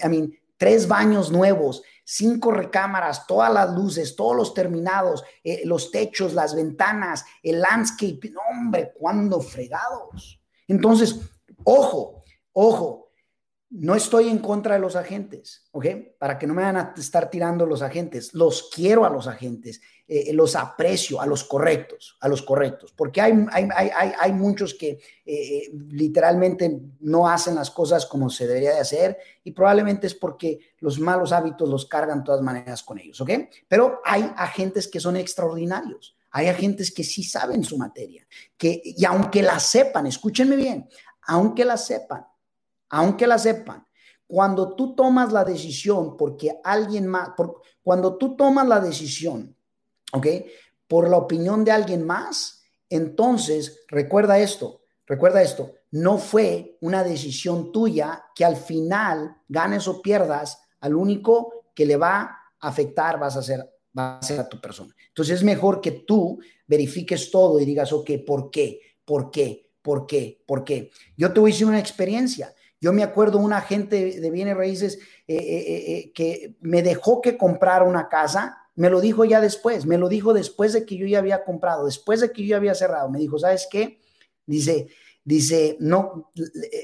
a 0.02 0.10
mí, 0.10 0.34
tres 0.58 0.88
baños 0.88 1.32
nuevos, 1.32 1.84
cinco 2.04 2.50
recámaras, 2.50 3.28
todas 3.28 3.54
las 3.54 3.70
luces, 3.76 4.16
todos 4.16 4.36
los 4.36 4.56
terminados, 4.56 5.24
los 5.66 5.92
techos, 5.92 6.34
las 6.34 6.56
ventanas, 6.56 7.24
el 7.44 7.62
landscape. 7.62 8.34
hombre, 8.50 8.92
cuándo 8.98 9.40
fregados. 9.40 10.41
Entonces, 10.72 11.20
ojo, 11.66 12.24
ojo, 12.54 13.12
no 13.72 13.94
estoy 13.94 14.30
en 14.30 14.40
contra 14.40 14.76
de 14.76 14.82
los 14.82 14.96
agentes, 14.96 15.66
¿ok? 15.72 15.86
Para 16.18 16.40
que 16.40 16.48
no 16.48 16.54
me 16.54 16.62
van 16.62 16.78
a 16.78 16.94
estar 16.98 17.30
tirando 17.30 17.66
los 17.66 17.82
agentes. 17.82 18.34
Los 18.34 18.70
quiero 18.74 19.04
a 19.06 19.10
los 19.10 19.28
agentes, 19.28 19.82
eh, 20.08 20.34
los 20.34 20.56
aprecio 20.56 21.20
a 21.20 21.26
los 21.26 21.44
correctos, 21.44 22.18
a 22.22 22.30
los 22.30 22.42
correctos, 22.42 22.94
porque 22.94 23.20
hay, 23.20 23.34
hay, 23.52 23.68
hay, 23.74 24.12
hay 24.18 24.32
muchos 24.34 24.74
que 24.74 25.00
eh, 25.26 25.72
literalmente 25.90 26.82
no 27.02 27.28
hacen 27.28 27.56
las 27.56 27.70
cosas 27.70 28.06
como 28.06 28.30
se 28.30 28.48
debería 28.48 28.74
de 28.74 28.80
hacer 28.80 29.18
y 29.44 29.52
probablemente 29.52 30.08
es 30.08 30.16
porque 30.16 30.60
los 30.80 31.00
malos 31.00 31.34
hábitos 31.34 31.68
los 31.68 31.86
cargan 31.86 32.20
de 32.20 32.26
todas 32.26 32.42
maneras 32.42 32.82
con 32.84 32.98
ellos, 32.98 33.20
¿ok? 33.20 33.32
Pero 33.68 34.00
hay 34.06 34.32
agentes 34.38 34.88
que 34.88 35.02
son 35.02 35.18
extraordinarios. 35.18 36.16
Hay 36.32 36.48
agentes 36.48 36.92
que 36.92 37.04
sí 37.04 37.24
saben 37.24 37.64
su 37.64 37.78
materia, 37.78 38.26
que, 38.58 38.82
y 38.84 39.04
aunque 39.06 39.44
la 39.44 39.60
sepan, 39.60 40.08
escúchenme 40.08 40.56
bien, 40.56 40.90
aunque 41.24 41.66
la 41.66 41.78
sepan, 41.78 42.26
aunque 42.90 43.28
la 43.28 43.38
sepan, 43.38 43.86
cuando 44.28 44.76
tú 44.76 44.96
tomas 44.96 45.34
la 45.34 45.44
decisión 45.44 46.16
porque 46.16 46.58
alguien 46.64 47.06
más, 47.06 47.32
cuando 47.84 48.16
tú 48.18 48.38
tomas 48.38 48.66
la 48.66 48.80
decisión, 48.80 49.56
¿ok? 50.14 50.28
Por 50.88 51.10
la 51.10 51.18
opinión 51.18 51.66
de 51.66 51.72
alguien 51.72 52.06
más, 52.06 52.62
entonces 52.90 53.82
recuerda 53.90 54.40
esto, 54.40 54.84
recuerda 55.06 55.42
esto, 55.42 55.74
no 55.92 56.18
fue 56.18 56.78
una 56.80 57.04
decisión 57.04 57.74
tuya 57.74 58.24
que 58.34 58.46
al 58.46 58.56
final 58.56 59.36
ganes 59.50 59.88
o 59.90 60.02
pierdas, 60.02 60.62
al 60.80 60.96
único 60.96 61.66
que 61.76 61.86
le 61.86 61.98
va 61.98 62.22
a 62.22 62.68
afectar 62.68 63.20
vas 63.20 63.36
a 63.36 63.44
ser, 63.44 63.70
va 63.98 64.18
a 64.18 64.22
ser 64.22 64.40
a 64.40 64.50
tu 64.50 64.60
persona. 64.60 64.96
Entonces 65.08 65.38
es 65.38 65.44
mejor 65.44 65.82
que 65.82 65.92
tú 65.92 66.40
verifiques 66.68 67.32
todo 67.32 67.60
y 67.60 67.66
digas, 67.66 67.92
ok, 67.92 68.12
¿por 68.26 68.50
qué? 68.50 68.80
¿Por 69.04 69.32
qué? 69.32 69.70
¿Por 69.82 70.06
qué? 70.06 70.42
¿Por 70.46 70.64
qué? 70.64 70.92
Yo 71.18 71.34
te 71.34 71.40
voy 71.40 71.52
a 71.52 71.54
decir 71.54 71.68
una 71.68 71.80
experiencia. 71.80 72.54
Yo 72.80 72.94
me 72.94 73.04
acuerdo 73.04 73.38
un 73.38 73.54
agente 73.54 74.20
de 74.20 74.32
bienes 74.32 74.58
raíces 74.58 75.00
eh, 75.28 75.36
eh, 75.36 75.92
eh, 75.98 76.12
que 76.14 76.56
me 76.62 76.82
dejó 76.82 77.22
que 77.22 77.38
comprara 77.38 77.86
una 77.86 78.10
casa, 78.10 78.58
me 78.76 78.90
lo 78.90 79.02
dijo 79.02 79.24
ya 79.24 79.40
después, 79.40 79.86
me 79.86 80.00
lo 80.00 80.10
dijo 80.10 80.34
después 80.34 80.74
de 80.74 80.86
que 80.86 80.98
yo 80.98 81.06
ya 81.06 81.20
había 81.20 81.44
comprado, 81.44 81.86
después 81.86 82.22
de 82.22 82.32
que 82.32 82.42
yo 82.42 82.50
ya 82.50 82.58
había 82.58 82.74
cerrado. 82.74 83.10
Me 83.10 83.20
dijo, 83.20 83.38
¿sabes 83.38 83.68
qué? 83.70 84.00
Dice, 84.48 84.88
dice, 85.24 85.78
no, 85.80 86.32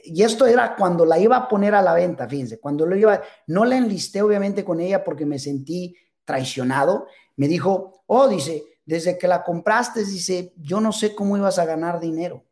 y 0.04 0.22
esto 0.22 0.46
era 0.46 0.76
cuando 0.76 1.04
la 1.06 1.18
iba 1.18 1.38
a 1.38 1.48
poner 1.48 1.74
a 1.74 1.82
la 1.82 1.94
venta, 1.94 2.28
fíjense, 2.28 2.60
cuando 2.60 2.86
lo 2.86 2.96
iba, 2.96 3.22
no 3.48 3.66
la 3.66 3.78
enlisté 3.78 4.22
obviamente 4.22 4.64
con 4.64 4.80
ella 4.80 5.04
porque 5.04 5.26
me 5.26 5.40
sentí 5.40 5.96
traicionado. 6.28 7.08
Me 7.38 7.48
dijo, 7.48 8.04
oh, 8.06 8.28
dice, 8.28 8.66
desde 8.86 9.18
que 9.18 9.28
la 9.28 9.44
compraste, 9.44 10.06
dice, 10.06 10.54
yo 10.58 10.80
no 10.80 10.92
sé 10.92 11.16
cómo 11.16 11.38
ibas 11.38 11.58
a 11.58 11.66
ganar 11.66 12.00
dinero. 12.00 12.46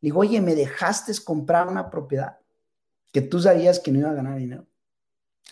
digo, 0.00 0.20
oye, 0.20 0.40
me 0.40 0.54
dejaste 0.54 1.12
comprar 1.24 1.66
una 1.68 1.90
propiedad 1.90 2.38
que 3.12 3.20
tú 3.20 3.40
sabías 3.40 3.80
que 3.80 3.90
no 3.90 3.98
iba 3.98 4.10
a 4.10 4.14
ganar 4.14 4.38
dinero. 4.38 4.66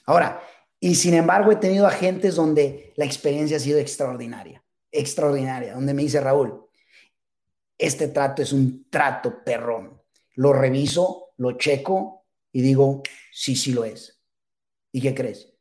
Ahora, 0.04 0.40
y 0.78 0.94
sin 0.94 1.14
embargo 1.14 1.50
he 1.50 1.56
tenido 1.56 1.86
agentes 1.86 2.36
donde 2.36 2.92
la 2.96 3.04
experiencia 3.04 3.56
ha 3.56 3.60
sido 3.60 3.78
extraordinaria, 3.78 4.62
extraordinaria, 4.92 5.74
donde 5.74 5.94
me 5.94 6.02
dice 6.02 6.20
Raúl, 6.20 6.64
este 7.76 8.08
trato 8.08 8.42
es 8.42 8.52
un 8.52 8.88
trato 8.88 9.42
perrón. 9.44 10.00
Lo 10.34 10.52
reviso, 10.52 11.30
lo 11.38 11.52
checo 11.52 12.24
y 12.52 12.62
digo, 12.62 13.02
sí, 13.32 13.56
sí 13.56 13.72
lo 13.72 13.84
es. 13.84 14.20
¿Y 14.92 15.00
qué 15.00 15.14
crees? 15.14 15.55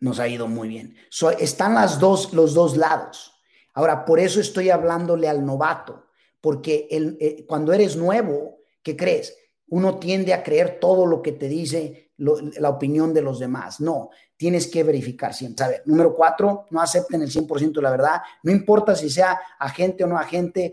Nos 0.00 0.18
ha 0.18 0.28
ido 0.28 0.48
muy 0.48 0.68
bien. 0.68 0.96
están 1.38 1.74
las 1.74 1.98
dos, 1.98 2.32
los 2.32 2.54
dos 2.54 2.76
lados. 2.76 3.40
Ahora, 3.74 4.04
por 4.04 4.20
eso 4.20 4.40
estoy 4.40 4.70
hablándole 4.70 5.28
al 5.28 5.44
novato, 5.44 6.06
porque 6.40 6.88
el, 6.90 7.16
eh, 7.20 7.44
cuando 7.46 7.72
eres 7.72 7.96
nuevo, 7.96 8.58
¿qué 8.82 8.96
crees? 8.96 9.34
uno 9.68 9.98
tiende 9.98 10.32
a 10.32 10.42
creer 10.42 10.78
todo 10.80 11.06
lo 11.06 11.22
que 11.22 11.32
te 11.32 11.48
dice 11.48 12.12
la 12.18 12.70
opinión 12.70 13.12
de 13.12 13.20
los 13.20 13.38
demás. 13.38 13.80
No, 13.80 14.10
tienes 14.36 14.68
que 14.68 14.82
verificar 14.82 15.34
siempre. 15.34 15.64
A 15.64 15.68
ver, 15.68 15.82
número 15.84 16.14
cuatro, 16.14 16.66
no 16.70 16.80
acepten 16.80 17.22
el 17.22 17.30
100% 17.30 17.72
de 17.72 17.82
la 17.82 17.90
verdad. 17.90 18.22
No 18.42 18.52
importa 18.52 18.94
si 18.94 19.10
sea 19.10 19.38
agente 19.58 20.04
o 20.04 20.06
no 20.06 20.16
agente, 20.16 20.72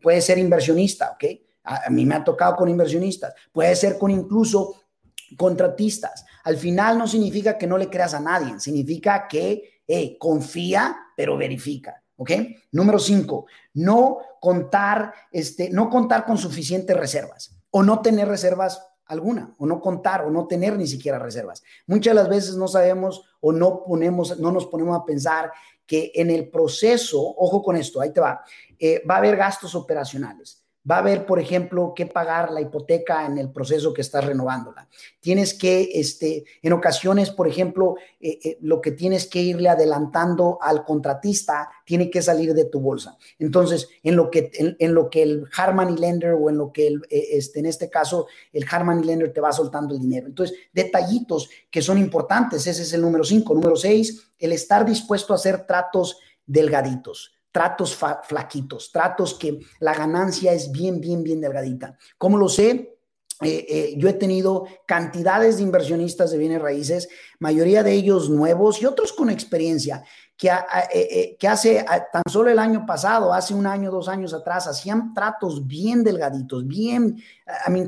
puede 0.00 0.20
ser 0.20 0.38
inversionista, 0.38 1.12
¿ok? 1.12 1.24
A, 1.64 1.90
mí 1.90 2.04
me 2.04 2.14
ha 2.14 2.22
tocado 2.22 2.54
con 2.56 2.68
inversionistas, 2.68 3.34
puede 3.50 3.74
ser 3.74 3.98
con 3.98 4.10
incluso 4.10 4.82
contratistas. 5.36 6.24
Al 6.44 6.56
final 6.56 6.96
no 6.98 7.06
significa 7.06 7.58
que 7.58 7.66
no 7.66 7.76
le 7.76 7.90
creas 7.90 8.14
a 8.14 8.20
nadie, 8.20 8.58
significa 8.60 9.26
que 9.28 9.80
confía, 10.18 10.96
pero 11.16 11.36
verifica. 11.36 12.00
¿Ok? 12.16 12.30
Número 12.70 13.00
cinco, 13.00 13.46
no 13.74 14.18
contar, 14.40 15.12
este, 15.32 15.68
no 15.70 15.90
contar 15.90 16.24
con 16.24 16.38
suficientes 16.38 16.96
reservas 16.96 17.56
o 17.70 17.82
no 17.82 18.00
tener 18.02 18.28
reservas 18.28 18.80
alguna, 19.06 19.54
o 19.58 19.66
no 19.66 19.80
contar, 19.80 20.24
o 20.24 20.30
no 20.30 20.46
tener 20.46 20.78
ni 20.78 20.86
siquiera 20.86 21.18
reservas. 21.18 21.62
Muchas 21.86 22.12
de 22.12 22.20
las 22.20 22.28
veces 22.28 22.56
no 22.56 22.68
sabemos 22.68 23.24
o 23.40 23.52
no 23.52 23.84
ponemos, 23.84 24.38
no 24.38 24.52
nos 24.52 24.66
ponemos 24.66 24.96
a 24.96 25.04
pensar 25.04 25.50
que 25.86 26.12
en 26.14 26.30
el 26.30 26.48
proceso, 26.48 27.20
ojo 27.20 27.62
con 27.62 27.76
esto, 27.76 28.00
ahí 28.00 28.12
te 28.12 28.20
va, 28.20 28.44
eh, 28.78 29.02
va 29.08 29.16
a 29.16 29.18
haber 29.18 29.36
gastos 29.36 29.74
operacionales 29.74 30.63
va 30.88 30.96
a 30.96 30.98
haber, 30.98 31.24
por 31.24 31.40
ejemplo, 31.40 31.94
que 31.96 32.06
pagar 32.06 32.52
la 32.52 32.60
hipoteca 32.60 33.24
en 33.24 33.38
el 33.38 33.50
proceso 33.50 33.94
que 33.94 34.02
estás 34.02 34.24
renovándola. 34.24 34.86
Tienes 35.20 35.54
que, 35.54 35.90
este, 35.94 36.44
en 36.62 36.72
ocasiones, 36.74 37.30
por 37.30 37.48
ejemplo, 37.48 37.96
eh, 38.20 38.38
eh, 38.44 38.58
lo 38.60 38.80
que 38.80 38.92
tienes 38.92 39.26
que 39.26 39.40
irle 39.40 39.68
adelantando 39.70 40.58
al 40.60 40.84
contratista 40.84 41.70
tiene 41.86 42.10
que 42.10 42.20
salir 42.20 42.52
de 42.52 42.66
tu 42.66 42.80
bolsa. 42.80 43.16
Entonces, 43.38 43.88
en 44.02 44.16
lo 44.16 44.30
que, 44.30 44.50
en, 44.52 44.94
lo 44.94 45.08
que 45.08 45.22
el 45.22 45.46
Harman 45.56 45.94
y 45.94 45.96
Lender 45.96 46.32
o 46.32 46.50
en 46.50 46.58
lo 46.58 46.70
que 46.70 46.86
el, 46.86 47.02
eh, 47.08 47.28
este, 47.32 47.60
en 47.60 47.66
este 47.66 47.88
caso, 47.88 48.26
el 48.52 48.66
Harman 48.70 49.02
y 49.02 49.06
Lender 49.06 49.32
te 49.32 49.40
va 49.40 49.52
soltando 49.52 49.94
el 49.94 50.00
dinero. 50.00 50.26
Entonces, 50.26 50.56
detallitos 50.72 51.48
que 51.70 51.80
son 51.80 51.96
importantes. 51.96 52.66
Ese 52.66 52.82
es 52.82 52.92
el 52.92 53.00
número 53.00 53.24
cinco. 53.24 53.54
Número 53.54 53.76
seis, 53.76 54.32
el 54.38 54.52
estar 54.52 54.84
dispuesto 54.84 55.32
a 55.32 55.36
hacer 55.36 55.66
tratos 55.66 56.18
delgaditos 56.46 57.33
tratos 57.54 57.96
flaquitos, 58.24 58.90
tratos 58.90 59.34
que 59.34 59.60
la 59.78 59.94
ganancia 59.94 60.52
es 60.52 60.72
bien, 60.72 61.00
bien, 61.00 61.22
bien 61.22 61.40
delgadita. 61.40 61.96
¿Cómo 62.18 62.36
lo 62.36 62.48
sé? 62.48 62.96
Eh, 63.42 63.66
eh, 63.68 63.94
yo 63.96 64.08
he 64.08 64.14
tenido 64.14 64.64
cantidades 64.86 65.58
de 65.58 65.62
inversionistas 65.62 66.32
de 66.32 66.38
bienes 66.38 66.60
raíces, 66.60 67.08
mayoría 67.38 67.84
de 67.84 67.92
ellos 67.92 68.28
nuevos 68.28 68.82
y 68.82 68.86
otros 68.86 69.12
con 69.12 69.30
experiencia, 69.30 70.02
que, 70.36 70.50
eh, 70.92 71.36
hace 71.48 71.86
tan 72.12 72.24
solo 72.28 72.50
el 72.50 72.58
año 72.58 72.84
pasado, 72.84 73.32
hace 73.32 73.54
un 73.54 73.68
año, 73.68 73.92
dos 73.92 74.08
años 74.08 74.34
atrás, 74.34 74.66
hacían 74.66 75.14
tratos 75.14 75.64
bien 75.64 76.02
delgaditos, 76.02 76.66
bien, 76.66 77.22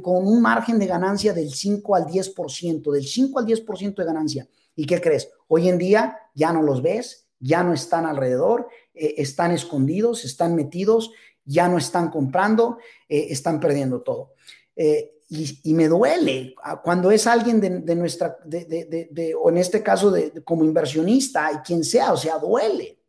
con 0.00 0.28
un 0.28 0.40
margen 0.40 0.78
de 0.78 0.86
ganancia 0.86 1.32
del 1.32 1.52
5 1.52 1.96
al 1.96 2.06
10%, 2.06 2.92
del 2.92 3.04
5 3.04 3.40
al 3.40 3.46
10% 3.46 3.96
de 3.96 4.04
ganancia. 4.04 4.48
¿Y 4.76 4.86
qué 4.86 5.00
crees? 5.00 5.28
Hoy 5.48 5.68
en 5.68 5.78
día 5.78 6.18
ya 6.34 6.52
no 6.52 6.62
los 6.62 6.82
ves, 6.82 7.26
ya 7.40 7.62
no 7.62 7.72
están 7.72 8.06
alrededor, 8.06 8.68
eh, 8.96 9.14
están 9.18 9.52
escondidos, 9.52 10.24
están 10.24 10.54
metidos, 10.54 11.12
ya 11.44 11.68
no 11.68 11.76
están 11.76 12.10
comprando, 12.10 12.78
eh, 13.08 13.26
están 13.30 13.60
perdiendo 13.60 14.00
todo. 14.00 14.32
Eh, 14.74 15.12
y, 15.28 15.74
me 15.74 15.88
duele 15.88 16.54
cuando 16.84 17.10
es 17.10 17.26
alguien 17.26 17.60
de, 17.60 17.96
nuestra, 17.96 18.38
de, 18.44 19.34
o 19.36 19.50
en 19.50 19.56
este 19.56 19.82
caso 19.82 20.14
como 20.44 20.64
inversionista, 20.64 21.50
y 21.52 21.56
quien 21.66 21.82
sea, 21.82 22.12
o 22.12 22.16
sea, 22.16 22.38
duele. 22.38 23.00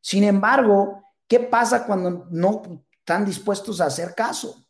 Sin 0.00 0.22
embargo, 0.22 1.02
¿qué 1.26 1.40
pasa 1.40 1.84
cuando 1.84 2.28
no 2.30 2.84
están 3.00 3.24
dispuestos 3.24 3.80
a 3.80 3.86
hacer 3.86 4.14
caso? 4.14 4.64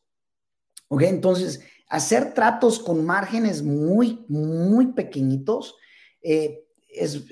¿Ok? 0.89 1.03
Entonces, 1.03 1.61
hacer 1.91 2.33
tratos 2.33 2.79
con 2.79 3.05
márgenes 3.05 3.63
muy, 3.63 4.25
muy 4.29 4.93
pequeñitos, 4.95 5.77
es, 6.23 7.23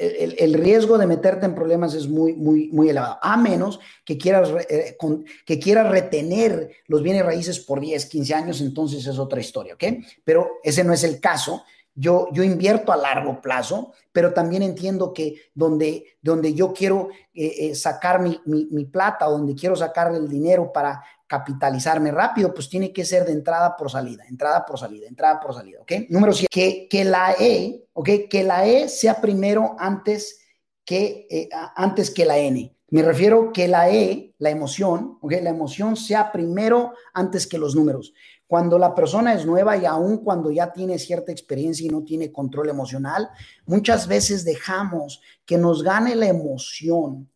el, 0.00 0.54
riesgo 0.54 0.98
de 0.98 1.06
meterte 1.06 1.46
en 1.46 1.54
problemas 1.54 1.94
es 1.94 2.08
muy, 2.08 2.34
muy, 2.34 2.68
muy 2.68 2.88
elevado, 2.88 3.18
a 3.20 3.36
menos 3.36 3.80
que 4.04 4.16
quieras, 4.16 4.50
eh, 4.68 4.96
que 5.44 5.58
quieras 5.58 5.90
retener 5.90 6.70
los 6.86 7.02
bienes 7.02 7.24
raíces 7.24 7.60
por 7.60 7.80
10, 7.80 8.06
15 8.06 8.34
años, 8.34 8.60
entonces 8.60 9.06
es 9.06 9.18
otra 9.18 9.40
historia, 9.40 9.74
¿ok? 9.74 9.84
Pero 10.24 10.58
ese 10.62 10.84
no 10.84 10.92
es 10.92 11.04
el 11.04 11.20
caso. 11.20 11.62
Yo, 11.94 12.28
yo 12.32 12.44
invierto 12.44 12.92
a 12.92 12.96
largo 12.96 13.40
plazo, 13.40 13.92
pero 14.12 14.32
también 14.32 14.62
entiendo 14.62 15.12
que 15.12 15.42
donde, 15.52 16.16
donde 16.22 16.54
yo 16.54 16.72
quiero 16.72 17.08
eh, 17.34 17.70
eh, 17.70 17.74
sacar 17.74 18.20
mi, 18.20 18.40
mi, 18.44 18.66
mi, 18.70 18.84
plata, 18.84 19.26
donde 19.26 19.56
quiero 19.56 19.74
sacar 19.74 20.14
el 20.14 20.28
dinero 20.28 20.72
para 20.72 21.02
capitalizarme 21.28 22.10
rápido, 22.10 22.52
pues 22.52 22.68
tiene 22.68 22.92
que 22.92 23.04
ser 23.04 23.24
de 23.26 23.32
entrada 23.32 23.76
por 23.76 23.90
salida, 23.90 24.24
entrada 24.28 24.64
por 24.64 24.78
salida, 24.78 25.06
entrada 25.06 25.38
por 25.38 25.54
salida, 25.54 25.80
¿ok? 25.82 25.92
Número 26.08 26.32
7, 26.32 26.48
que, 26.50 26.88
que 26.88 27.04
la 27.04 27.34
E, 27.38 27.84
¿ok? 27.92 28.08
Que 28.28 28.42
la 28.42 28.66
E 28.66 28.88
sea 28.88 29.20
primero 29.20 29.76
antes 29.78 30.40
que, 30.84 31.26
eh, 31.30 31.48
antes 31.76 32.10
que 32.10 32.24
la 32.24 32.38
N. 32.38 32.74
Me 32.90 33.02
refiero 33.02 33.52
que 33.52 33.68
la 33.68 33.90
E, 33.90 34.34
la 34.38 34.48
emoción, 34.48 35.18
¿ok? 35.20 35.34
La 35.42 35.50
emoción 35.50 35.96
sea 35.96 36.32
primero 36.32 36.94
antes 37.12 37.46
que 37.46 37.58
los 37.58 37.76
números. 37.76 38.14
Cuando 38.46 38.78
la 38.78 38.94
persona 38.94 39.34
es 39.34 39.44
nueva 39.44 39.76
y 39.76 39.84
aún 39.84 40.24
cuando 40.24 40.50
ya 40.50 40.72
tiene 40.72 40.98
cierta 40.98 41.30
experiencia 41.30 41.86
y 41.86 41.90
no 41.90 42.02
tiene 42.02 42.32
control 42.32 42.70
emocional, 42.70 43.28
muchas 43.66 44.08
veces 44.08 44.46
dejamos 44.46 45.20
que 45.44 45.58
nos 45.58 45.82
gane 45.82 46.16
la 46.16 46.28
emoción 46.28 47.28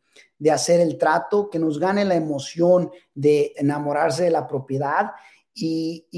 de 0.42 0.50
hacer 0.50 0.80
el 0.80 0.98
trato, 0.98 1.48
que 1.48 1.60
nos 1.60 1.78
gane 1.78 2.04
la 2.04 2.16
emoción 2.16 2.90
de 3.14 3.52
enamorarse 3.54 4.24
de 4.24 4.30
la 4.32 4.48
propiedad 4.48 5.12
y, 5.54 6.08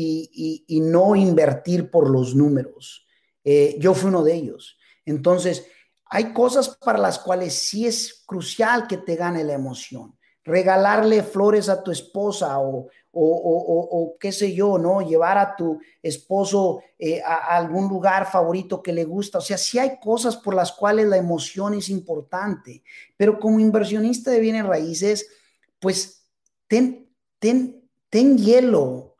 y, 0.66 0.80
no 0.80 1.14
invertir 1.14 1.90
por 1.90 2.08
los 2.08 2.34
números. 2.34 3.06
Eh, 3.44 3.76
yo 3.78 3.92
fui 3.92 4.08
uno 4.08 4.24
de 4.24 4.32
ellos. 4.32 4.78
Entonces, 5.04 5.66
hay 6.06 6.32
cosas 6.32 6.70
para 6.70 6.98
las 6.98 7.18
cuales 7.18 7.52
sí 7.52 7.86
es 7.86 8.22
crucial 8.24 8.86
que 8.86 8.96
te 8.96 9.14
gane 9.14 9.44
la 9.44 9.52
emoción. 9.52 10.18
Regalarle 10.42 11.22
flores 11.22 11.68
a 11.68 11.82
tu 11.82 11.90
esposa 11.90 12.58
o, 12.60 12.88
o, 13.14 14.16
qué 14.18 14.33
sé 14.33 14.54
yo, 14.54 14.78
¿no? 14.78 15.00
Llevar 15.00 15.38
a 15.38 15.56
tu 15.56 15.78
esposo 16.02 16.83
eh, 16.99 17.23
a, 17.23 17.56
algún 17.56 17.88
lugar 17.88 18.30
favorito 18.30 18.83
que 18.83 18.92
le 18.92 19.04
gusta. 19.04 19.38
O 19.38 19.40
sea, 19.40 19.59
sí 19.59 19.78
hay 19.78 19.99
cosas 20.00 20.37
por 20.37 20.54
las 20.54 20.73
cuales 20.73 21.06
la 21.06 21.16
emoción 21.16 21.75
es 21.75 21.88
importante, 21.88 22.83
pero 23.16 23.38
como 23.38 23.61
inversionista 23.61 24.30
de 24.30 24.40
bienes 24.40 24.66
raíces, 24.66 25.28
pues 25.78 26.26
ten, 26.66 27.09
ten, 27.38 27.88
ten 28.11 28.38
hielo, 28.38 29.16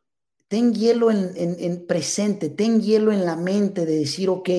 ten 0.49 0.75
hielo 0.75 1.11
en, 1.11 1.33
en 1.37 1.87
presente, 1.87 2.51
ten 2.51 2.81
hielo 2.81 3.13
en 3.13 3.25
la 3.25 3.37
mente 3.37 3.87
de 3.87 3.99
decir, 3.99 4.29
ok, 4.29 4.51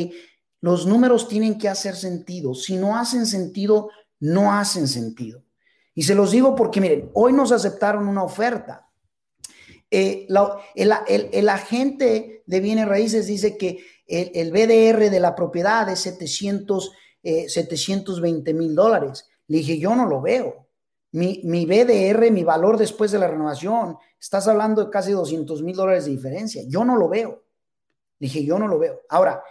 los 0.61 0.87
números 0.87 1.27
tienen 1.27 1.57
que 1.57 1.69
hacer 1.69 1.95
sentido. 1.95 2.55
Si 2.55 2.75
no 2.75 2.97
hacen 2.97 3.25
sentido, 3.25 3.89
no 4.19 4.53
hacen 4.53 4.87
sentido. 4.87 5.43
Y 5.93 6.03
se 6.03 6.13
los 6.13 6.31
digo 6.31 6.55
porque, 6.55 6.81
miren, 6.81 7.09
hoy 7.13 7.31
nos 7.31 7.51
aceptaron 7.51 8.07
una 8.07 8.23
oferta. 8.23 8.84
Eh, 9.91 10.27
el, 10.75 11.49
agente 11.49 12.43
de 12.45 12.59
bienes 12.59 12.87
raíces 12.87 13.27
dice 13.27 13.57
que 13.57 13.79
el, 14.07 14.51
BDR 14.51 15.09
de 15.09 15.19
la 15.19 15.35
propiedad 15.35 15.87
es 15.89 15.99
700, 15.99 16.91
720 17.23 18.51
eh, 18.51 18.53
mil 18.53 18.75
dólares. 18.75 19.29
Le 19.47 19.57
dije, 19.57 19.77
yo 19.79 19.95
no 19.95 20.05
lo 20.05 20.21
veo. 20.21 20.67
Mi, 21.11 21.41
mi, 21.43 21.65
BDR, 21.65 22.29
mi 22.31 22.43
valor 22.43 22.77
después 22.77 23.11
de 23.11 23.19
la 23.19 23.27
renovación, 23.27 23.97
estás 24.19 24.47
hablando 24.47 24.83
de 24.83 24.91
casi 24.91 25.11
200 25.11 25.61
mil 25.61 25.75
dólares 25.75 26.05
de 26.05 26.11
diferencia. 26.11 26.63
Yo 26.67 26.83
no 26.83 26.97
lo 26.97 27.07
veo. 27.07 27.43
Le 28.19 28.27
dije, 28.27 28.43
yo 28.43 28.59
no 28.59 28.67
lo 28.67 28.79
veo. 28.79 29.01
Ahora, 29.09 29.41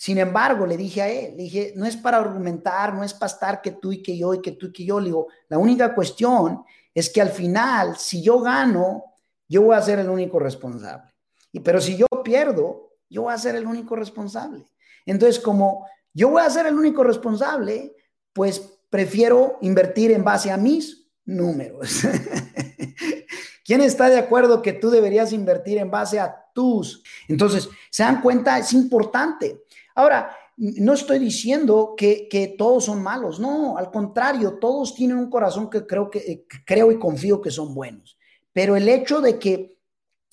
sin 0.00 0.16
embargo, 0.16 0.66
le 0.66 0.78
dije 0.78 1.02
a 1.02 1.08
él, 1.10 1.36
le 1.36 1.42
dije, 1.42 1.72
no 1.76 1.84
es 1.84 1.94
para 1.94 2.16
argumentar, 2.16 2.94
no 2.94 3.04
es 3.04 3.12
para 3.12 3.30
estar 3.30 3.60
que 3.60 3.72
tú 3.72 3.92
y 3.92 4.02
que 4.02 4.16
yo 4.16 4.32
y 4.32 4.40
que 4.40 4.52
tú 4.52 4.68
y 4.68 4.72
que 4.72 4.84
yo. 4.84 4.98
Le 4.98 5.06
digo, 5.06 5.28
la 5.48 5.58
única 5.58 5.94
cuestión 5.94 6.64
es 6.94 7.10
que 7.10 7.20
al 7.20 7.28
final, 7.28 7.98
si 7.98 8.22
yo 8.22 8.40
gano, 8.40 9.09
yo 9.50 9.62
voy 9.62 9.76
a 9.76 9.82
ser 9.82 9.98
el 9.98 10.08
único 10.08 10.38
responsable. 10.38 11.12
Y 11.52 11.60
pero 11.60 11.80
si 11.80 11.96
yo 11.96 12.06
pierdo, 12.24 12.92
yo 13.10 13.22
voy 13.22 13.34
a 13.34 13.38
ser 13.38 13.56
el 13.56 13.66
único 13.66 13.96
responsable. 13.96 14.64
Entonces, 15.04 15.40
como 15.40 15.86
yo 16.14 16.30
voy 16.30 16.42
a 16.42 16.50
ser 16.50 16.66
el 16.66 16.78
único 16.78 17.02
responsable, 17.02 17.96
pues 18.32 18.60
prefiero 18.88 19.58
invertir 19.60 20.12
en 20.12 20.22
base 20.22 20.52
a 20.52 20.56
mis 20.56 21.08
números. 21.24 22.02
¿Quién 23.64 23.80
está 23.80 24.08
de 24.08 24.18
acuerdo 24.18 24.62
que 24.62 24.72
tú 24.72 24.88
deberías 24.88 25.32
invertir 25.32 25.78
en 25.78 25.90
base 25.90 26.20
a 26.20 26.44
tus? 26.54 27.02
Entonces, 27.28 27.68
se 27.90 28.04
dan 28.04 28.22
cuenta, 28.22 28.56
es 28.56 28.72
importante. 28.72 29.64
Ahora, 29.96 30.36
no 30.56 30.92
estoy 30.92 31.18
diciendo 31.18 31.94
que, 31.96 32.54
todos 32.56 32.84
son 32.84 33.02
malos, 33.02 33.40
no, 33.40 33.76
al 33.76 33.90
contrario, 33.90 34.58
todos 34.60 34.94
tienen 34.94 35.16
un 35.16 35.30
corazón 35.30 35.70
que 35.70 35.86
creo, 35.86 36.08
que, 36.10 36.46
creo 36.64 36.92
y 36.92 36.98
confío 36.98 37.40
que 37.40 37.50
son 37.50 37.74
buenos. 37.74 38.16
Pero 38.52 38.76
el 38.76 38.88
hecho 38.88 39.20
de 39.20 39.38
que, 39.38 39.78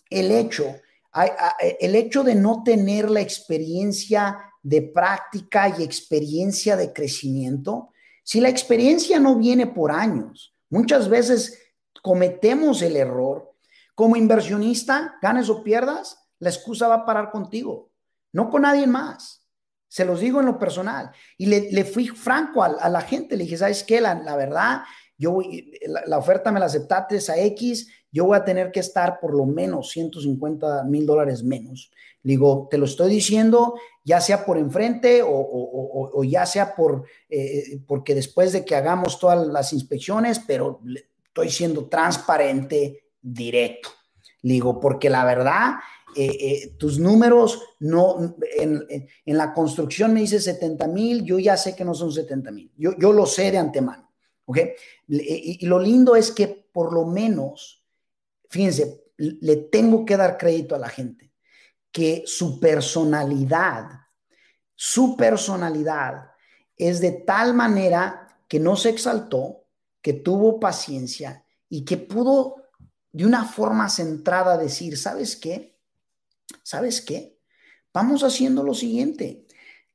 el 0.10 0.32
hecho, 0.32 0.76
el 1.80 1.96
hecho 1.96 2.24
de 2.24 2.36
no 2.36 2.64
tener 2.64 3.10
la 3.10 3.22
experiencia 3.22 4.40
de 4.64 4.82
práctica 4.82 5.74
y 5.78 5.84
experiencia 5.84 6.76
de 6.76 6.94
crecimiento, 6.94 7.90
si 8.24 8.42
la 8.42 8.50
experiencia 8.50 9.20
no 9.20 9.38
viene 9.38 9.68
por 9.68 9.92
años, 9.92 10.54
muchas 10.70 11.08
veces 11.08 11.58
cometemos 12.02 12.82
el 12.82 12.98
error. 12.98 13.54
Como 13.96 14.16
inversionista, 14.16 15.16
ganes 15.22 15.50
o 15.50 15.64
pierdas, 15.64 16.20
la 16.40 16.50
excusa 16.50 16.88
va 16.88 16.96
a 16.96 17.06
parar 17.06 17.32
contigo, 17.32 17.92
no 18.32 18.50
con 18.50 18.64
nadie 18.64 18.86
más. 18.86 19.44
Se 19.88 20.06
los 20.06 20.20
digo 20.20 20.40
en 20.40 20.46
lo 20.46 20.60
personal. 20.60 21.12
Y 21.38 21.46
le, 21.46 21.86
fui 21.86 22.08
franco 22.08 22.62
a, 22.62 22.90
la 22.90 23.02
gente. 23.02 23.38
Le 23.38 23.46
dije, 23.46 23.58
¿sabes 23.58 23.84
qué? 23.84 24.02
La, 24.02 24.36
verdad, 24.36 24.82
yo 25.18 25.40
la, 26.06 26.18
oferta 26.18 26.52
me 26.52 26.60
la 26.60 26.66
aceptaste 26.66 27.20
a 27.32 27.38
X, 27.38 27.88
yo 28.12 28.26
voy 28.26 28.38
a 28.38 28.46
tener 28.46 28.72
que 28.72 28.80
estar 28.80 29.20
por 29.20 29.36
lo 29.36 29.46
menos 29.46 29.90
150 29.90 30.84
mil 30.84 31.06
dólares 31.06 31.44
menos. 31.44 31.92
Digo, 32.24 32.68
te 32.70 32.78
lo 32.78 32.86
estoy 32.86 33.10
diciendo, 33.10 33.76
ya 34.04 34.20
sea 34.20 34.46
por 34.46 34.58
enfrente 34.58 35.22
o, 35.24 36.24
ya 36.24 36.46
sea 36.46 36.76
por, 36.76 37.06
eh, 37.30 37.80
porque 37.88 38.16
después 38.16 38.52
de 38.52 38.66
que 38.66 38.76
hagamos 38.76 39.20
todas 39.20 39.48
las 39.48 39.72
inspecciones, 39.72 40.40
pero 40.46 40.82
estoy 41.26 41.50
siendo 41.50 41.88
transparente, 41.88 43.04
directo. 43.22 43.90
Digo, 44.42 44.80
porque 44.80 45.10
la 45.10 45.26
verdad, 45.26 45.76
eh, 46.16 46.38
eh, 46.40 46.76
tus 46.78 47.00
números 47.00 47.62
no, 47.80 48.36
en, 48.58 48.88
la 49.26 49.54
construcción 49.54 50.14
me 50.14 50.22
dice 50.22 50.40
70 50.40 50.88
mil, 50.88 51.24
yo 51.24 51.38
ya 51.38 51.58
sé 51.58 51.76
que 51.76 51.86
no 51.86 51.94
son 51.94 52.12
70 52.12 52.52
mil, 52.52 52.72
yo, 52.78 52.92
yo 52.98 53.12
lo 53.14 53.26
sé 53.26 53.52
de 53.52 53.58
antemano, 53.58 54.10
¿ok? 54.46 54.60
Y, 55.10 55.66
lo 55.66 55.80
lindo 55.80 56.16
es 56.16 56.32
que 56.32 56.48
por 56.48 56.94
lo 56.94 57.06
menos, 57.06 57.84
fíjense, 58.50 59.06
le 59.18 59.56
tengo 59.56 60.06
que 60.06 60.18
dar 60.18 60.38
crédito 60.38 60.76
a 60.76 60.80
la 60.80 60.90
gente, 60.90 61.34
que 61.92 62.24
su 62.26 62.60
personalidad, 62.60 63.90
su 64.76 65.18
personalidad 65.18 66.32
es 66.76 67.00
de 67.00 67.12
tal 67.12 67.54
manera 67.54 68.40
que 68.48 68.60
no 68.60 68.76
se 68.76 68.90
exaltó, 68.90 69.66
que 70.02 70.14
tuvo 70.14 70.60
paciencia 70.60 71.44
y 71.70 71.84
que 71.84 71.98
pudo 71.98 72.56
de 73.12 73.26
una 73.26 73.46
forma 73.46 73.90
centrada 73.90 74.58
decir, 74.58 74.98
¿sabes 74.98 75.36
qué? 75.36 75.78
¿sabes 76.64 77.02
qué? 77.02 77.40
Vamos 77.94 78.24
haciendo 78.24 78.64
lo 78.64 78.74
siguiente. 78.74 79.46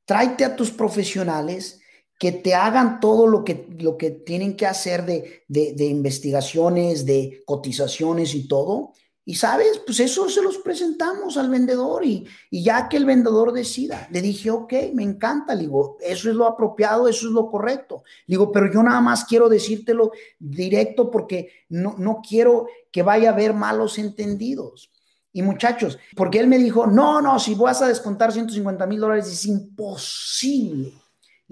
Tráete 0.04 0.44
a 0.44 0.56
tus 0.56 0.70
profesionales 0.70 1.81
que 2.22 2.30
te 2.30 2.54
hagan 2.54 3.00
todo 3.00 3.26
lo 3.26 3.42
que, 3.42 3.66
lo 3.80 3.98
que 3.98 4.12
tienen 4.12 4.54
que 4.54 4.64
hacer 4.64 5.04
de, 5.04 5.42
de, 5.48 5.84
investigaciones, 5.86 7.04
de 7.04 7.42
cotizaciones 7.44 8.36
y 8.36 8.46
todo. 8.46 8.92
Y 9.24 9.34
sabes, 9.34 9.82
pues 9.84 9.98
eso 9.98 10.28
se 10.28 10.40
los 10.40 10.58
presentamos 10.58 11.36
al 11.36 11.50
vendedor 11.50 12.04
y, 12.06 12.24
y, 12.48 12.62
ya 12.62 12.88
que 12.88 12.96
el 12.96 13.06
vendedor 13.06 13.52
decida, 13.52 14.06
le 14.12 14.22
dije, 14.22 14.52
ok, 14.52 14.72
me 14.94 15.02
encanta, 15.02 15.56
le 15.56 15.62
digo, 15.62 15.96
eso 16.00 16.30
es 16.30 16.36
lo 16.36 16.46
apropiado, 16.46 17.08
eso 17.08 17.26
es 17.26 17.32
lo 17.32 17.50
correcto. 17.50 18.04
Le 18.28 18.34
digo, 18.34 18.52
pero 18.52 18.72
yo 18.72 18.84
nada 18.84 19.00
más 19.00 19.24
quiero 19.24 19.48
decírtelo 19.48 20.12
directo 20.38 21.10
porque 21.10 21.50
no, 21.70 21.96
no 21.98 22.22
quiero 22.22 22.68
que 22.92 23.02
vaya 23.02 23.30
a 23.30 23.32
haber 23.32 23.52
malos 23.52 23.98
entendidos. 23.98 24.92
Y 25.32 25.42
muchachos, 25.42 25.98
porque 26.14 26.38
él 26.38 26.46
me 26.46 26.58
dijo, 26.58 26.86
no, 26.86 27.20
no, 27.20 27.40
si 27.40 27.56
vas 27.56 27.82
a 27.82 27.88
descontar 27.88 28.30
150 28.30 28.86
mil 28.86 29.00
dólares 29.00 29.26
es 29.26 29.44
imposible. 29.44 30.92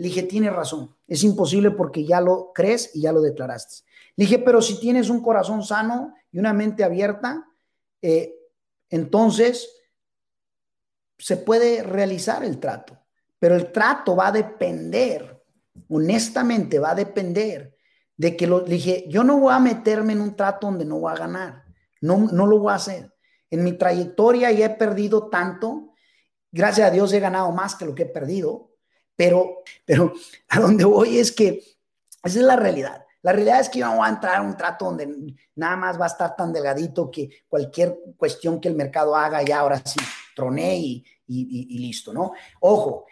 Le 0.01 0.07
dije, 0.07 0.23
tiene 0.23 0.49
razón, 0.49 0.97
es 1.07 1.23
imposible 1.25 1.73
porque 1.73 2.07
ya 2.07 2.23
lo 2.23 2.53
crees 2.55 2.97
y 2.97 3.03
ya 3.03 3.13
lo 3.13 3.21
declaraste. 3.21 3.85
Le 4.17 4.25
dije, 4.25 4.39
pero 4.39 4.63
si 4.63 4.81
tienes 4.81 5.11
un 5.11 5.21
corazón 5.21 5.63
sano 5.63 6.15
y 6.33 6.39
una 6.39 6.55
mente 6.55 6.83
abierta, 6.83 7.47
eh, 8.01 8.35
entonces 8.89 9.69
se 11.19 11.37
puede 11.37 11.83
realizar 11.83 12.43
el 12.45 12.59
trato. 12.59 12.99
Pero 13.39 13.57
el 13.57 13.73
trato 13.73 14.17
va 14.17 14.29
a 14.29 14.33
depender, 14.33 15.39
honestamente 15.91 16.79
va 16.79 16.93
a 16.93 16.95
depender 16.95 17.77
de 18.17 18.39
que 18.39 18.47
lo, 18.47 18.63
le 18.63 18.77
dije, 18.77 19.05
yo 19.07 19.23
no 19.23 19.39
voy 19.39 19.53
a 19.53 19.59
meterme 19.59 20.15
en 20.15 20.23
un 20.23 20.35
trato 20.35 20.67
donde 20.67 20.87
no 20.87 20.99
voy 20.99 21.13
a 21.13 21.17
ganar. 21.17 21.65
No, 22.01 22.27
no 22.33 22.47
lo 22.47 22.59
voy 22.59 22.73
a 22.73 22.77
hacer. 22.77 23.15
En 23.51 23.63
mi 23.65 23.75
trayectoria 23.75 24.51
ya 24.51 24.65
he 24.65 24.71
perdido 24.71 25.29
tanto. 25.29 25.93
Gracias 26.51 26.89
a 26.89 26.91
Dios 26.91 27.13
he 27.13 27.21
ganado 27.21 27.53
más 27.53 27.75
que 27.75 27.85
lo 27.85 27.95
que 27.95 28.05
he 28.05 28.07
perdido. 28.07 28.70
Pero, 29.21 29.59
pero 29.85 30.15
a 30.49 30.61
donde 30.61 30.83
voy 30.83 31.19
es 31.19 31.31
que 31.31 31.63
esa 32.25 32.39
es 32.39 32.43
la 32.43 32.57
realidad. 32.57 33.05
La 33.21 33.33
realidad 33.33 33.61
es 33.61 33.69
que 33.69 33.81
yo 33.81 33.85
no 33.85 33.97
voy 33.97 34.07
a 34.07 34.13
entrar 34.13 34.37
a 34.37 34.41
un 34.41 34.57
trato 34.57 34.87
donde 34.87 35.37
nada 35.57 35.77
más 35.77 36.01
va 36.01 36.05
a 36.05 36.09
estar 36.09 36.35
tan 36.35 36.55
delgadito 36.55 37.11
que 37.11 37.29
cualquier 37.47 37.99
cuestión 38.17 38.63
que 38.63 38.69
el 38.69 38.77
mercado 38.77 39.15
haga 39.15 39.43
ya 39.43 39.59
ahora 39.59 39.83
sí 39.85 40.01
troné 40.35 40.79
y, 40.79 41.05
listo, 41.29 42.15
¿no? 42.15 42.33
Ojo, 42.61 43.05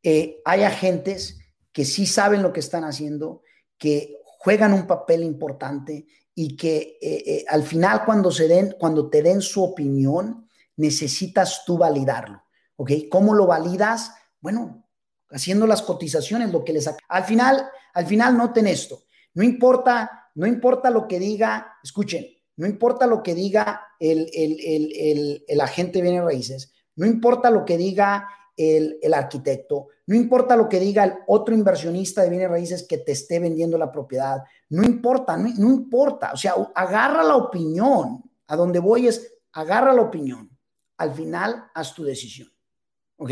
eh, 0.00 0.40
hay 0.44 0.62
agentes 0.62 1.40
que 1.72 1.84
sí 1.84 2.06
saben 2.06 2.40
lo 2.40 2.52
que 2.52 2.60
están 2.60 2.84
haciendo, 2.84 3.42
que 3.76 4.22
juegan 4.22 4.72
un 4.72 4.86
papel 4.86 5.24
importante 5.24 6.06
y 6.36 6.56
que 6.56 6.98
eh, 7.02 7.24
eh, 7.26 7.44
al 7.48 7.64
final 7.64 8.04
cuando, 8.04 8.30
se 8.30 8.46
den, 8.46 8.76
cuando 8.78 9.10
te 9.10 9.22
den 9.22 9.42
su 9.42 9.64
opinión, 9.64 10.48
necesitas 10.76 11.64
tú 11.66 11.76
validarlo. 11.78 12.44
¿Ok? 12.76 12.92
¿Cómo 13.10 13.34
lo 13.34 13.48
validas? 13.48 14.12
Bueno, 14.40 14.87
haciendo 15.30 15.66
las 15.66 15.82
cotizaciones, 15.82 16.52
lo 16.52 16.64
que 16.64 16.72
les... 16.72 16.90
Al 17.08 17.24
final, 17.24 17.68
al 17.94 18.06
final 18.06 18.36
noten 18.36 18.66
esto. 18.66 19.04
No 19.34 19.42
importa, 19.42 20.30
no 20.34 20.46
importa 20.46 20.90
lo 20.90 21.06
que 21.06 21.18
diga, 21.18 21.78
escuchen, 21.82 22.26
no 22.56 22.66
importa 22.66 23.06
lo 23.06 23.22
que 23.22 23.34
diga 23.34 23.82
el, 24.00 24.28
el, 24.34 25.60
agente 25.60 25.98
de 25.98 26.02
bienes 26.02 26.24
raíces, 26.24 26.72
no 26.96 27.06
importa 27.06 27.50
lo 27.50 27.64
que 27.64 27.76
diga 27.76 28.28
el, 28.56 29.14
arquitecto, 29.14 29.88
no 30.06 30.16
importa 30.16 30.56
lo 30.56 30.68
que 30.68 30.80
diga 30.80 31.04
el 31.04 31.14
otro 31.28 31.54
inversionista 31.54 32.22
de 32.22 32.30
bienes 32.30 32.50
raíces 32.50 32.86
que 32.88 32.98
te 32.98 33.12
esté 33.12 33.38
vendiendo 33.38 33.78
la 33.78 33.92
propiedad, 33.92 34.42
no 34.70 34.82
importa, 34.82 35.36
no, 35.36 35.48
no 35.56 35.70
importa, 35.70 36.32
o 36.32 36.36
sea, 36.36 36.54
agarra 36.74 37.22
la 37.22 37.36
opinión, 37.36 38.24
a 38.48 38.56
donde 38.56 38.80
voy 38.80 39.06
es, 39.06 39.34
agarra 39.52 39.92
la 39.92 40.02
opinión, 40.02 40.50
al 40.96 41.14
final 41.14 41.70
haz 41.74 41.94
tu 41.94 42.02
decisión, 42.02 42.48
¿ok? 43.18 43.30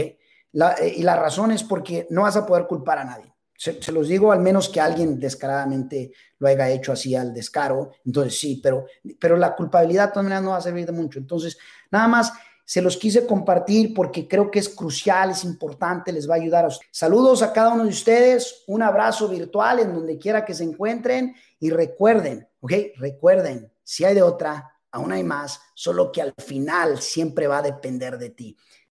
Eh, 0.81 0.95
y 0.97 1.03
la 1.03 1.17
razón 1.17 1.53
es 1.53 1.63
porque 1.63 2.07
no 2.11 2.23
vas 2.23 2.37
a 2.37 2.47
poder 2.47 2.67
culpar 2.67 2.99
a 2.99 3.05
nadie. 3.05 3.33
Se, 3.59 3.91
los 3.91 4.09
digo 4.09 4.33
al 4.33 4.41
menos 4.41 4.69
que 4.69 4.81
alguien 4.81 5.19
descaradamente 5.19 6.13
lo 6.39 6.49
haya 6.49 6.69
hecho 6.69 6.93
así 6.93 7.15
al 7.15 7.33
descaro, 7.33 7.93
entonces 8.05 8.39
sí, 8.39 8.61
pero, 8.63 8.85
pero 9.19 9.35
la 9.39 9.57
culpabilidad 9.57 10.13
también 10.13 10.45
no 10.45 10.51
va 10.51 10.59
a 10.59 10.63
servir 10.63 10.85
de 10.85 10.93
mucho. 10.93 11.19
Entonces, 11.19 11.57
nada 11.91 12.07
más 12.07 12.35
se 12.67 12.83
los 12.83 12.99
quise 12.99 13.27
compartir 13.27 13.95
porque 13.95 14.29
creo 14.29 14.51
que 14.51 14.59
es 14.59 14.69
crucial, 14.69 15.31
es 15.31 15.45
importante, 15.45 16.13
les 16.13 16.29
va 16.29 16.35
a 16.35 16.39
ayudar 16.39 16.67
a. 16.67 16.69
Saludos 16.91 17.43
a 17.43 17.53
cada 17.53 17.73
uno 17.73 17.85
de 17.85 17.91
ustedes, 17.91 18.65
un 18.67 18.83
abrazo 18.83 19.29
virtual 19.29 19.81
en 19.81 19.95
donde 19.95 20.19
quiera 20.19 20.45
que 20.45 20.53
se 20.53 20.65
encuentren 20.65 21.35
y 21.59 21.71
recuerden, 21.71 22.47
¿ok? 22.61 22.73
Recuerden, 22.97 23.73
si 23.83 24.05
hay 24.05 24.15
de 24.15 24.23
otra, 24.23 24.71
aún 24.91 25.13
hay 25.13 25.25
más, 25.25 25.61
solo 25.75 26.13
que 26.13 26.21
al 26.21 26.35
final 26.37 27.01
siempre 27.01 27.47
va 27.47 27.59
a 27.59 27.63
depender 27.63 28.19
de 28.19 28.31
ti. 28.31 28.57